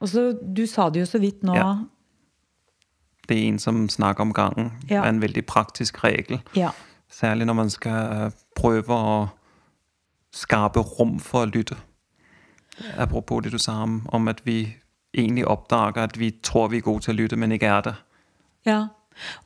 [0.00, 1.54] Og så, Du sa det jo så vidt nå.
[1.56, 1.70] Ja.
[3.30, 4.72] Det er en som snakker om gangen.
[4.90, 5.04] Ja.
[5.04, 6.40] Er en veldig praktisk regel.
[6.56, 6.72] Ja.
[7.10, 9.28] Særlig når man skal øh, prøve å
[10.34, 11.76] skape rom for å lytte.
[12.98, 14.74] Apropos det du sa om, om at vi
[15.14, 17.94] egentlig oppdager at vi tror vi er gode til å lytte, men ikke er det.
[18.66, 18.80] Ja.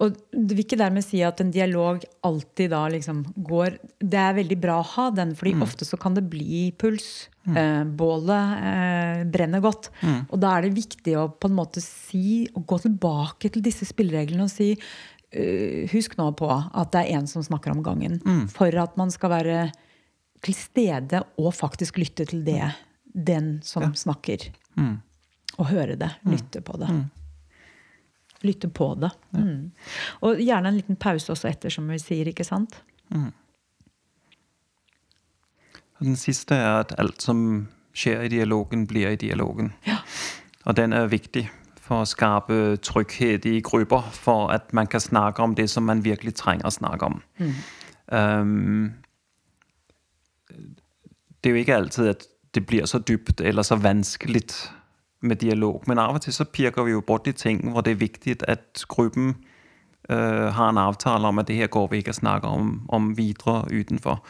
[0.02, 4.36] Og du vil ikke dermed si at en dialog alltid da liksom går Det er
[4.36, 7.28] veldig bra å ha den, fordi ofte så kan det bli puls.
[7.44, 9.90] Eh, bålet eh, brenner godt.
[10.30, 13.88] Og da er det viktig å på en måte si, og gå tilbake til disse
[13.88, 18.20] spillereglene og si uh, Husk nå på at det er en som snakker om gangen.
[18.54, 19.58] For at man skal være
[20.44, 22.68] til stede og faktisk lytte til det
[23.14, 24.48] den som snakker.
[25.58, 26.10] Og høre det.
[26.28, 26.90] Lytte på det.
[28.44, 29.10] Lytte på det.
[29.32, 29.70] Mm.
[30.26, 32.82] Og gjerne en liten pause også etter, som vi sier, ikke sant?
[33.14, 33.32] Mm.
[36.04, 39.72] den siste er at alt som skjer i dialogen, blir i dialogen.
[39.86, 40.00] Ja.
[40.64, 41.46] Og den er viktig
[41.84, 46.04] for å skape trygghet i grupper, for at man kan snakke om det som man
[46.04, 47.20] virkelig trenger å snakke om.
[48.08, 48.94] Um,
[51.44, 54.46] det er jo ikke alltid at det blir så dypt eller så vanskelig
[55.24, 57.90] med dialog, men av og til så pirker vi jo bort i ting hvor det
[57.90, 59.34] er viktig at gruppen
[60.10, 63.16] øh, har en avtale om at det her går vi ikke og snakker om, om
[63.16, 64.24] videre utenfor.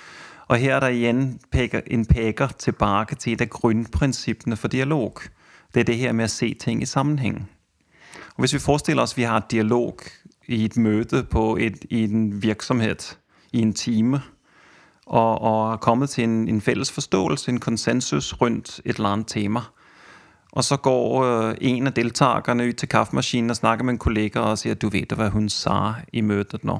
[0.49, 5.23] Og her er der igjen peker, en peker tilbake til et av grunnprinsippene for dialog.
[5.75, 7.49] Det er det her med å se ting i sammenheng.
[8.37, 10.03] Og Hvis vi forestiller oss vi har et dialog
[10.47, 13.19] i et møte på et, i en virksomhet
[13.53, 14.21] i en time,
[15.07, 19.27] og, og er kommet til en, en felles forståelse, en konsensus rundt et eller annet
[19.27, 19.61] tema.
[20.55, 24.40] Og så går øh, en av deltakerne ut til kaffemaskinen og snakker med en kollega
[24.40, 26.79] og sier du vet hva hun sa i møtet nå.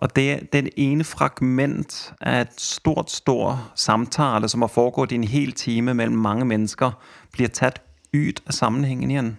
[0.00, 5.26] Og det, det ene fragment av et stort, stor samtale som har foregått i en
[5.28, 6.94] hel time mellom mange mennesker,
[7.32, 7.82] blir tatt
[8.14, 9.34] ut av sammenhengen igjen.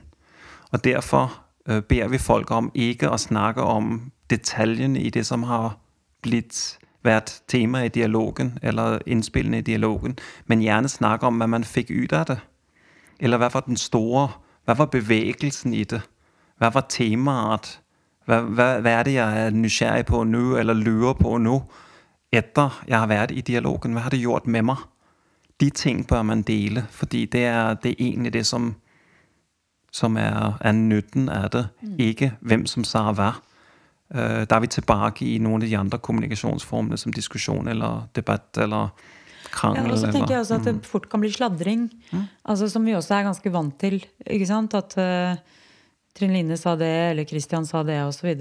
[0.72, 1.32] Og derfor
[1.70, 5.78] øh, ber vi folk om ikke å snakke om detaljene i det som har
[6.22, 11.64] blitt vært tema i dialogen, eller innspillene i dialogen, men gjerne snakke om hva man
[11.66, 12.40] fikk ut av det.
[13.22, 14.30] Eller hva var den store
[14.66, 16.02] Hva var bevegelsen i det?
[16.62, 17.80] Hva var temaet?
[18.30, 21.56] Hva, hva, hva er det jeg er nysgjerrig på nå, eller lurer på nå,
[22.32, 23.96] etter jeg har vært i dialogen?
[23.98, 24.84] Hva har det gjort med meg?
[25.62, 28.76] De ting bør man dele, fordi det er, det er egentlig det som,
[29.92, 31.66] som er, er nytten av det,
[31.98, 33.32] ikke hvem som sa hva.
[34.14, 38.58] Uh, da er vi tilbake i noen av de andre kommunikasjonsformene, som diskusjon eller debatt
[38.62, 38.94] eller
[39.78, 41.90] Ja, og så tenker jeg også at det fort kan bli sladring.
[42.48, 44.00] Altså Som vi også er ganske vant til.
[44.26, 44.76] ikke sant?
[44.78, 45.36] At uh,
[46.18, 48.32] Trine Line sa det, eller Christian sa det, osv.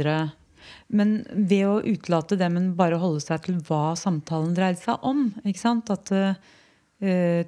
[0.89, 5.29] Men ved å utelate det, men bare holde seg til hva samtalen dreide seg om.
[5.45, 5.91] ikke sant?
[5.93, 6.35] At uh,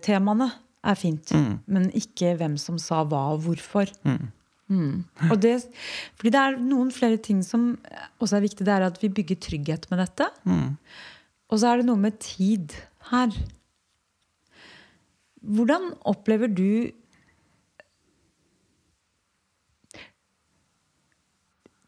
[0.04, 0.50] temaene
[0.82, 1.30] er fint,
[1.70, 3.90] men ikke hvem som sa hva og hvorfor.
[4.72, 5.04] Mm.
[5.28, 5.58] Og det,
[6.16, 7.74] fordi det er noen flere ting som
[8.22, 8.64] også er viktig.
[8.66, 10.26] Det er at vi bygger trygghet med dette.
[11.52, 12.72] Og så er det noe med tid
[13.10, 13.30] her.
[15.42, 16.90] Hvordan opplever du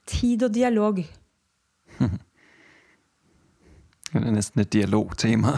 [0.07, 1.05] tid og dialog?
[4.14, 5.57] Det er nesten et dialogtema.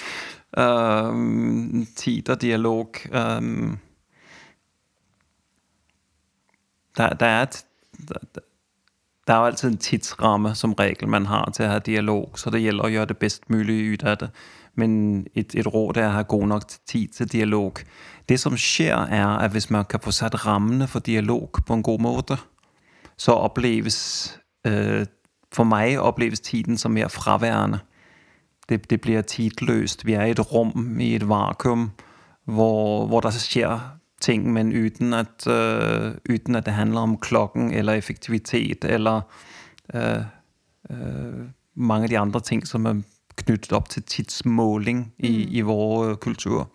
[0.64, 3.78] um, tid og dialog um,
[6.96, 7.64] der, der, er et,
[9.26, 12.50] der, er jo alltid en tidsramme som regel man har til å ha dialog, så
[12.50, 14.30] det gjelder å gjøre det best mulig ut av det.
[14.74, 17.82] Men et, et råd er å ha god nok tid til dialog.
[18.28, 21.82] Det som skjer, er at hvis man kan få satt rammene for dialog på en
[21.82, 22.38] god måte,
[23.16, 25.06] så oppleves øh,
[25.50, 27.80] For meg oppleves tiden som mer fraværende.
[28.68, 30.06] Det, det blir tidløst.
[30.06, 31.90] Vi er i et rom, i et vakuum,
[32.46, 33.80] hvor, hvor det skjer
[34.20, 39.20] ting, men uten at, øh, uten at det handler om klokken eller effektivitet eller
[39.94, 40.24] øh,
[40.90, 43.02] øh, mange av de andre ting som er
[43.38, 46.66] knyttet opp til tidsmåling i, i vår kultur.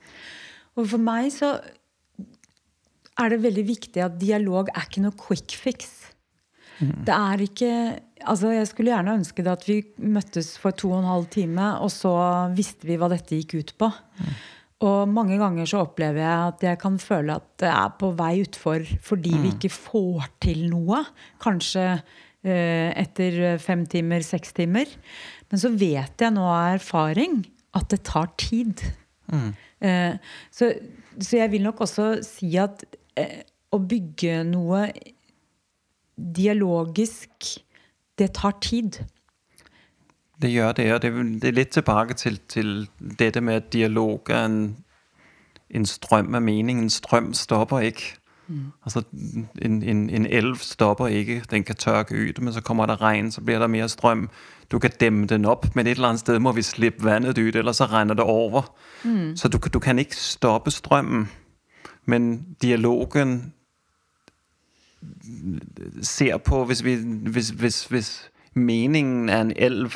[0.75, 1.55] Og for meg så
[3.15, 5.93] er det veldig viktig at dialog er ikke noe quick fix.
[6.79, 7.71] Det er ikke
[8.25, 11.65] Altså, jeg skulle gjerne ønske det at vi møttes for to og en halv time,
[11.83, 12.13] og så
[12.55, 13.89] visste vi hva dette gikk ut på.
[14.87, 18.31] Og mange ganger så opplever jeg at jeg kan føle at det er på vei
[18.41, 21.03] utfor fordi vi ikke får til noe.
[21.43, 24.89] Kanskje eh, etter fem timer, seks timer.
[25.51, 27.43] Men så vet jeg nå av erfaring
[27.75, 28.83] at det tar tid.
[29.25, 29.51] Mm.
[30.53, 30.69] så,
[31.19, 32.83] så jeg vil nok også si at
[33.17, 33.41] eh,
[33.73, 34.85] å bygge noe
[36.15, 37.49] dialogisk,
[38.17, 39.01] det tar tid.
[40.41, 44.45] Det gjør det, og det er litt tilbake til, til dette med at dialog er
[44.45, 44.59] en,
[45.69, 46.79] en strøm av mening.
[46.79, 48.15] En strøm stopper ikke.
[48.83, 49.01] Altså,
[49.61, 51.43] en, en, en elv stopper ikke.
[51.51, 54.29] Den kan tørke ut, men så kommer det regn, så blir det mer strøm.
[54.71, 57.55] Du kan demme den opp, men et eller annet sted må vi slippe vannet ut,
[57.55, 58.69] ellers så renner det over.
[59.35, 61.29] Så du, du kan ikke stoppe strømmen.
[62.05, 63.53] Men dialogen
[66.01, 66.95] ser på Hvis, vi,
[67.29, 69.91] hvis, hvis, hvis meningen er en elv,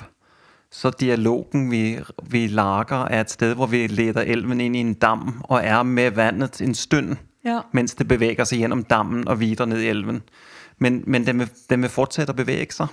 [0.71, 4.93] så dialogen vi, vi lager, er et sted hvor vi leder elven inn i en
[4.93, 7.15] dam og er med vannet en stund
[7.45, 7.61] Ja.
[7.71, 10.23] mens det beveger seg gjennom dammen og videre ned i elven.
[10.77, 12.91] Men, men den, vil, den vil fortsette å bevege seg.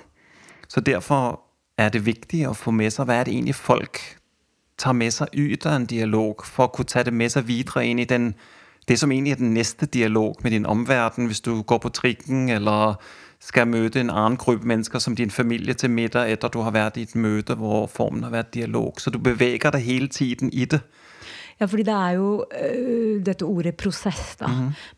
[0.68, 1.40] Så derfor
[1.78, 4.01] er det viktig å få med seg hva er det egentlig folk
[4.78, 7.84] tar med seg ut av en dialog, for å kunne ta det med seg videre
[7.86, 8.34] inn i den,
[8.88, 12.49] det som egentlig er den neste dialog med din omverden, hvis du går på trikken
[12.53, 13.01] eller
[13.40, 16.97] skal møte en annen gruppe mennesker som din familie til middag etter du har vært
[16.97, 19.01] i et møte hvor formen har vært dialog.
[19.01, 20.80] Så du beveger deg hele tiden i det.
[21.57, 24.50] Ja, fordi det er jo uh, dette ordet prosess, da.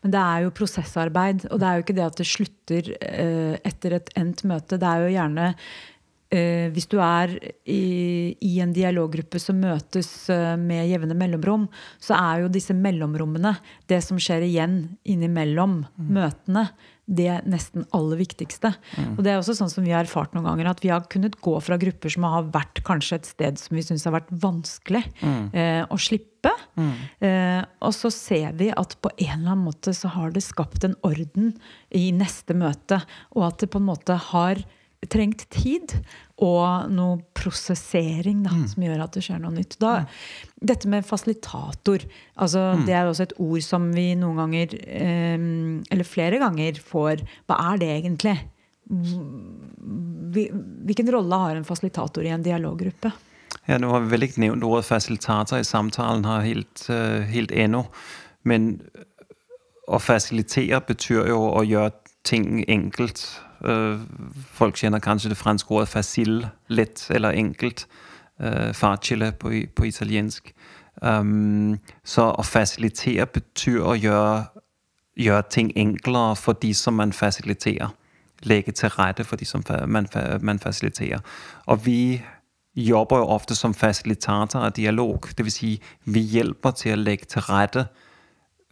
[0.03, 1.47] Men det er jo prosessarbeid.
[1.53, 4.81] Og det er jo ikke det at det slutter uh, etter et endt møte.
[4.81, 7.83] Det er jo gjerne uh, Hvis du er i,
[8.43, 10.11] i en dialoggruppe som møtes
[10.59, 11.69] med jevne mellomrom,
[12.03, 13.55] så er jo disse mellomrommene,
[13.87, 16.69] det som skjer igjen innimellom møtene,
[17.09, 18.71] det nesten aller viktigste.
[19.17, 21.39] Og det er også sånn som vi har erfart noen ganger, at vi har kunnet
[21.45, 25.05] gå fra grupper som har vært kanskje et sted som vi syns har vært vanskelig
[25.25, 26.53] eh, å slippe.
[27.25, 30.85] Eh, og så ser vi at på en eller annen måte så har det skapt
[30.87, 31.55] en orden
[31.97, 33.01] i neste møte.
[33.35, 34.63] Og at det på en måte har
[35.07, 35.93] trengt tid
[36.43, 39.77] og noe prosessering da, som gjør at det skjer noe nytt.
[39.83, 39.93] Da,
[40.59, 42.03] dette med fasilitator,
[42.35, 45.39] altså, det er også et ord som vi noen ganger, eh,
[45.89, 48.37] eller flere ganger, får Hva er det egentlig?
[50.89, 53.13] Hvilken rolle har en fasilitator i en dialoggruppe?
[53.69, 57.53] Ja, Nå har vi vel ikke nevnt ordet facilitator i samtalen her helt, øh, helt
[57.53, 57.85] ennå.
[58.49, 58.81] Men
[59.89, 61.93] å facilitere betyr jo å gjøre
[62.29, 63.25] ting enkelt.
[63.65, 64.01] Øh,
[64.53, 67.87] folk kjenner kanskje det franske ordet facile, lett eller enkelt.
[68.41, 70.55] Øh, facile på, på italiensk.
[71.03, 74.49] Um, så å facilitere betyr å gjøre,
[75.19, 77.95] gjøre ting enklere for de som man faciliterer.
[78.43, 80.07] Legge til rette for de som man,
[80.41, 81.23] man faciliterer.
[81.67, 82.23] Og vi
[82.75, 85.27] jobber jo ofte som fasilitatorer av dialog.
[85.37, 85.71] Vil si,
[86.05, 87.89] vi hjelper til å legge til rette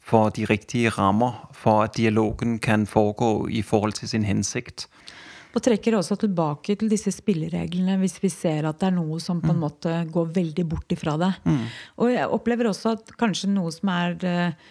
[0.06, 4.86] for de riktige rammer for at dialogen kan foregå i forhold til sin hensikt.
[5.56, 9.40] Og trekker også tilbake til disse spillereglene hvis vi ser at det er noe som
[9.40, 11.32] på en måte går veldig bort ifra det.
[11.96, 14.66] Og jeg opplever også at kanskje noe som er eh,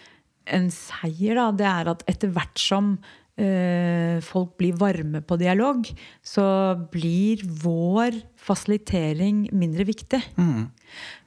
[0.56, 2.94] en seier, da, det er at etter hvert som
[3.34, 5.90] eh, folk blir varme på dialog,
[6.22, 6.46] så
[6.92, 10.22] blir vår fasilitering mindre viktig.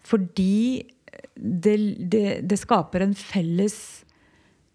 [0.10, 0.88] Fordi
[1.36, 1.76] det,
[2.12, 3.80] det, det skaper en felles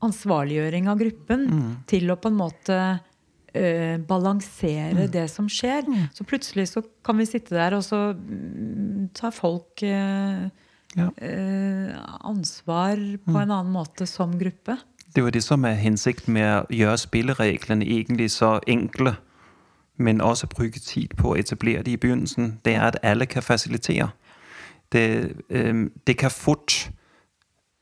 [0.05, 1.49] ansvarliggjøring av gruppen
[1.91, 2.79] til å på en måte
[3.57, 5.89] uh, balansere det som skjer.
[6.17, 10.47] Så plutselig så kan vi sitte der, og så mm, tar folk uh,
[10.95, 11.09] Ja.
[11.11, 11.91] uh,
[12.23, 14.77] ansvar på en annen måte som gruppe.
[15.15, 19.17] Det er jo det som er hensikten med å gjøre spillereglene egentlig så enkle,
[19.97, 22.59] men også bruke tid på å etablere de i begynnelsen.
[22.65, 24.11] Det er at alle kan fasilitere.
[24.95, 26.91] Det, øhm, det kan fort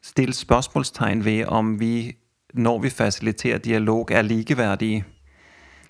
[0.02, 2.16] stille spørsmålstegn ved om vi,
[2.54, 5.04] når vi fasiliterer dialog, er likeverdige.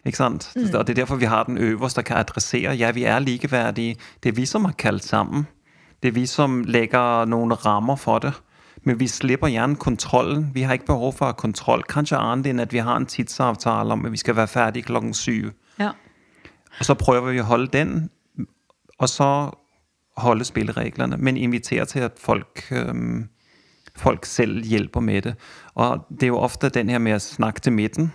[0.04, 0.52] Ikke sant?
[0.74, 3.96] Og det er derfor vi har den øverste, der kan adressere ja, vi er likeverdige.
[4.22, 5.46] Det er vi som har kalt sammen.
[6.02, 8.32] Det er vi som legger noen rammer for det.
[8.84, 10.50] Men vi slipper gjerne kontrollen.
[10.54, 11.82] Vi har ikke behov for kontroll.
[11.82, 15.14] Kanskje annet enn at vi har en tidsavtale om at vi skal være ferdig klokken
[15.14, 15.52] syv.
[15.78, 15.90] Ja.
[16.78, 18.10] Og så prøver vi å holde den,
[18.98, 19.52] og så
[20.16, 21.16] holde spillereglene.
[21.16, 23.28] Men invitere til at folk, øhm,
[23.96, 25.34] folk selv hjelper med det.
[25.74, 28.12] Og det er jo ofte den her med å snakke til midten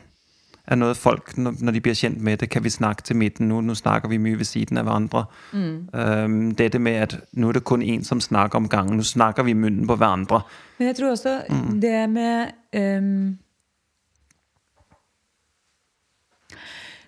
[0.68, 3.62] er noe folk, når de blir kjent med det, kan vi snakke til midten nå.
[3.64, 5.24] Nå snakker vi mye ved siden av hverandre.
[5.96, 9.00] Øhm, dette med at nå er det kun én som snakker om gangen.
[9.00, 10.42] Nå snakker vi i munnen på hverandre.
[10.80, 11.38] Men jeg tror også
[11.82, 13.38] det med ehm,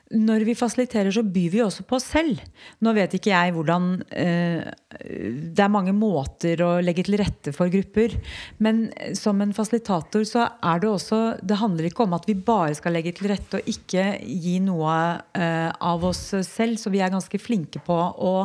[0.09, 2.39] når vi fasiliterer, så byr vi også på oss selv.
[2.81, 4.65] Nå vet ikke jeg hvordan eh,
[5.53, 8.15] Det er mange måter å legge til rette for grupper.
[8.57, 8.87] Men
[9.17, 12.97] som en fasilitator så er det også Det handler ikke om at vi bare skal
[12.97, 14.97] legge til rette og ikke gi noe
[15.37, 16.81] eh, av oss selv.
[16.81, 18.35] Så vi er ganske flinke på å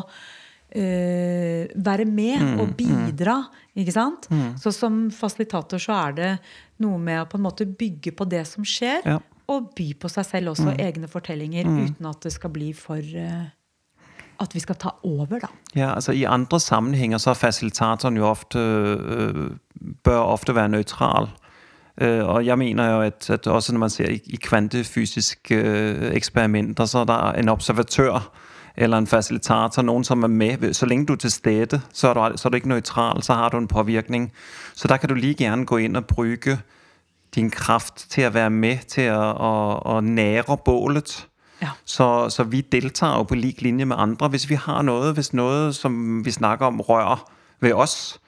[0.69, 3.41] eh, være med Mm, og bidra.
[3.75, 4.29] Ikke sant?
[4.61, 6.33] Så som fasilitator så er det
[6.85, 9.21] noe med å på en måte bygge på det som skjer Ja.
[9.47, 13.45] Og by på seg selv også egne fortellinger, uten at det skal bli for uh,
[14.41, 15.47] At vi skal ta over, da.
[15.77, 19.57] Ja, altså I andre sammenhenger så er fasilitatoren jo ofte uh,
[20.05, 21.29] bør ofte være nøytral.
[22.03, 26.15] Uh, og jeg mener jo at, at også når man ser i, i kvantefysiske øh,
[26.15, 28.33] eksperimenter, så er der en observatør
[28.77, 30.73] eller en fasilitator, noen som er med.
[30.75, 33.35] Så lenge du er til stede, så er du, så er du ikke nøytral, så
[33.35, 34.33] har du en påvirkning.
[34.75, 36.59] Så der kan du like gjerne gå inn og bruke
[37.35, 39.53] din kraft til å være med til å, å,
[39.97, 41.15] å nære bålet.
[41.63, 41.73] Ja.
[41.85, 44.29] Så, så vi deltager jo på lik linje med andre.
[44.29, 47.25] Hvis vi har noe, hvis noe som vi snakker om, rører
[47.61, 48.19] ved oss,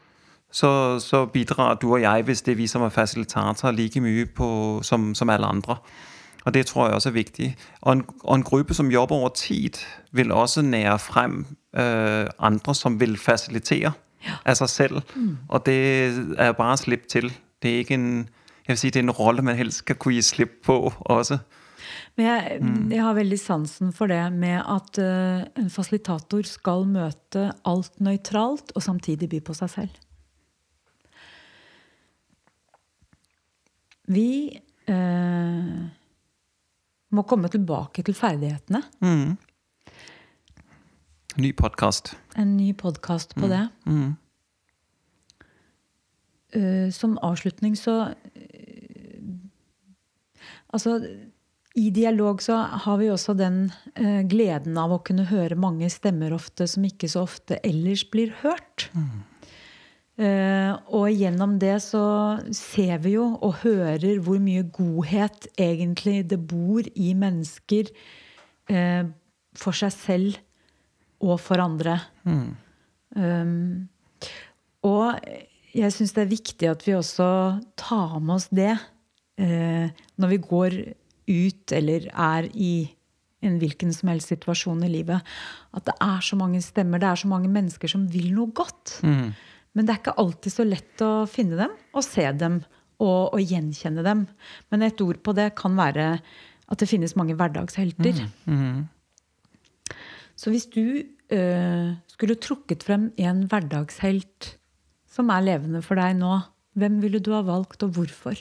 [0.50, 4.26] så, så bidrar du og jeg, hvis det er vi som er fasilitatorer, like mye
[4.26, 4.48] på,
[4.82, 5.76] som, som alle andre.
[6.46, 7.56] Og det tror jeg også er viktig.
[7.82, 9.82] Og en, og en gruppe som jobber over tid,
[10.12, 11.46] vil også nære frem
[11.76, 13.92] øh, andre som vil fasilitere
[14.46, 15.02] av seg selv.
[15.48, 15.78] Og det
[16.38, 17.32] er bare å slippe til.
[17.62, 18.28] Det er ikke en
[18.66, 20.74] jeg vil si det er en rolle man helst skal kunne gi slipp på
[21.06, 21.38] også.
[22.16, 22.58] Men jeg,
[22.90, 28.72] jeg har veldig sansen for det med at uh, en fasilitator skal møte alt nøytralt
[28.74, 30.02] og samtidig by på seg selv.
[34.10, 34.28] Vi
[34.90, 35.86] uh,
[37.14, 38.82] må komme tilbake til ferdighetene.
[41.36, 42.16] Ny podkast.
[42.40, 43.66] En ny podkast på det.
[46.56, 48.00] Eh, som avslutning så
[48.34, 48.52] eh,
[50.74, 50.98] Altså,
[51.78, 56.34] i dialog så har vi også den eh, gleden av å kunne høre mange stemmer
[56.34, 58.88] ofte som ikke så ofte ellers blir hørt.
[60.16, 62.04] Eh, og gjennom det så
[62.56, 67.92] ser vi jo og hører hvor mye godhet egentlig det bor i mennesker
[68.72, 69.04] uh,
[69.56, 70.40] for seg selv
[71.20, 71.98] og for andre.
[72.24, 73.86] Um,
[74.84, 75.20] og
[75.76, 77.28] jeg syns det er viktig at vi også
[77.78, 80.76] tar med oss det eh, når vi går
[81.26, 82.74] ut eller er i
[83.46, 85.20] en hvilken som helst situasjon i livet.
[85.76, 88.96] At det er så mange stemmer, det er så mange mennesker som vil noe godt.
[89.76, 92.62] Men det er ikke alltid så lett å finne dem og se dem
[92.96, 94.24] og, og gjenkjenne dem.
[94.72, 96.14] Men et ord på det kan være
[96.66, 98.24] at det finnes mange hverdagshelter.
[100.36, 104.56] Så hvis du øh, skulle trukket frem en hverdagshelt
[105.16, 106.34] som er levende for deg nå,
[106.76, 108.36] hvem ville du ha valgt, og hvorfor?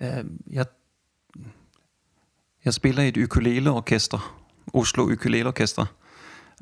[0.00, 0.66] Øh, Jeg,
[2.64, 4.36] jeg spiller i et ukuleleorkester.
[4.74, 5.86] Oslo Ukuleleorkester.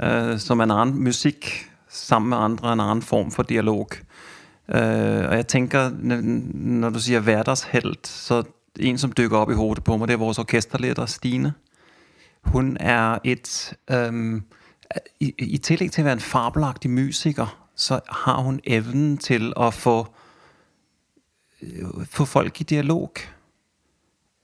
[0.02, 3.88] øh, som en annen musikk sammen med andre, en annen form for dialog.
[4.68, 8.42] Øh, og jeg tenker, når du sier hverdagshelt, så
[8.80, 11.52] en som dukker opp i hodet på meg, det er vår orkesterleder Stine.
[12.44, 14.42] Hun er et øhm,
[15.20, 19.70] i, I tillegg til å være en fabelaktig musiker, så har hun evnen til å
[19.70, 19.98] få
[22.06, 23.18] få folk i dialog.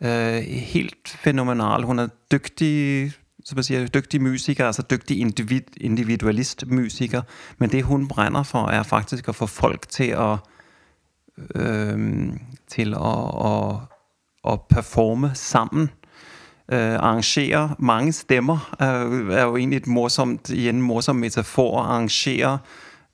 [0.05, 0.43] Uh,
[0.73, 1.85] helt fenomenal.
[1.87, 3.13] Hun er dyktig
[3.45, 7.23] som jeg sier, dyktig musiker, altså dyktig individ, individualist-musiker.
[7.59, 10.39] Men det hun brenner for, er faktisk å få folk til å
[11.55, 12.39] øhm,
[12.71, 13.13] til å,
[13.51, 13.53] å,
[14.45, 15.91] å performe sammen.
[16.73, 21.75] Øh, arrangere mange stemmer øh, er jo egentlig et morsomt, igjen en morsom metafor.
[21.77, 22.59] Å arrangere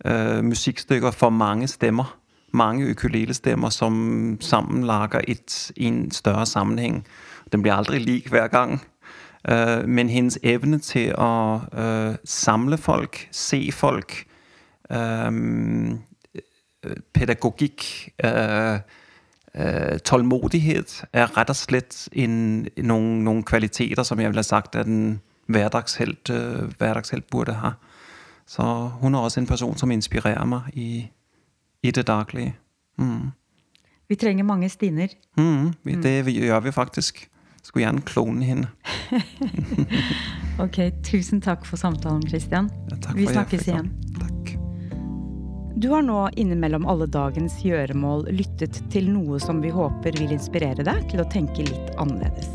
[0.05, 2.17] øh, musikkstykker for mange stemmer.
[2.53, 7.07] Mange ukulelestemmer som sammen lager et, en større sammenheng.
[7.53, 8.81] Den blir aldri lik hver gang.
[9.49, 14.25] Øh, men hendes evne til å øh, samle folk, se folk,
[14.93, 15.99] øhm,
[19.55, 24.87] øh, tålmodighet er rett og slett en, noen, noen kvaliteter som jeg ville sagt at
[24.87, 25.21] en
[25.51, 27.71] hverdagshelt, øh, hverdagshelt burde ha.
[28.47, 28.63] Så
[29.01, 31.11] hun er også en person som inspirerer meg i,
[31.83, 32.57] i det daglige.
[32.99, 33.31] Mm.
[34.09, 35.09] Vi trenger mange Stiner.
[35.37, 36.31] Mm, det mm.
[36.31, 37.29] gjør vi faktisk.
[37.63, 38.69] Skulle gjerne klone henne.
[40.61, 42.69] Ok, Tusen takk for samtalen, Christian.
[42.91, 43.87] Ja, takk Vi snakkes igjen.
[45.75, 50.85] Du har nå innimellom alle dagens gjøremål lyttet til noe som vi håper vil inspirere
[50.87, 52.51] deg til å tenke litt annerledes.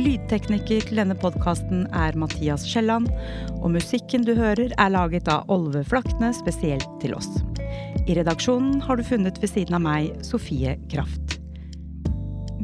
[0.00, 3.12] Lydtekniker til denne podkasten er Mathias Skjelland,
[3.60, 7.30] og musikken du hører er laget av Olve Flakne spesielt til oss.
[8.08, 11.38] I redaksjonen har du funnet ved siden av meg Sofie Kraft.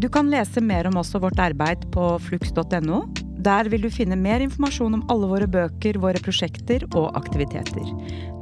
[0.00, 3.04] Du kan lese mer om oss og vårt arbeid på flux.no.
[3.40, 7.92] Der vil du finne mer informasjon om alle våre bøker, våre prosjekter og aktiviteter.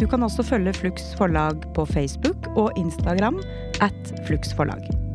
[0.00, 3.38] Du kan også følge Flux forlag på Facebook og Instagram
[3.84, 5.07] at Flux forlag.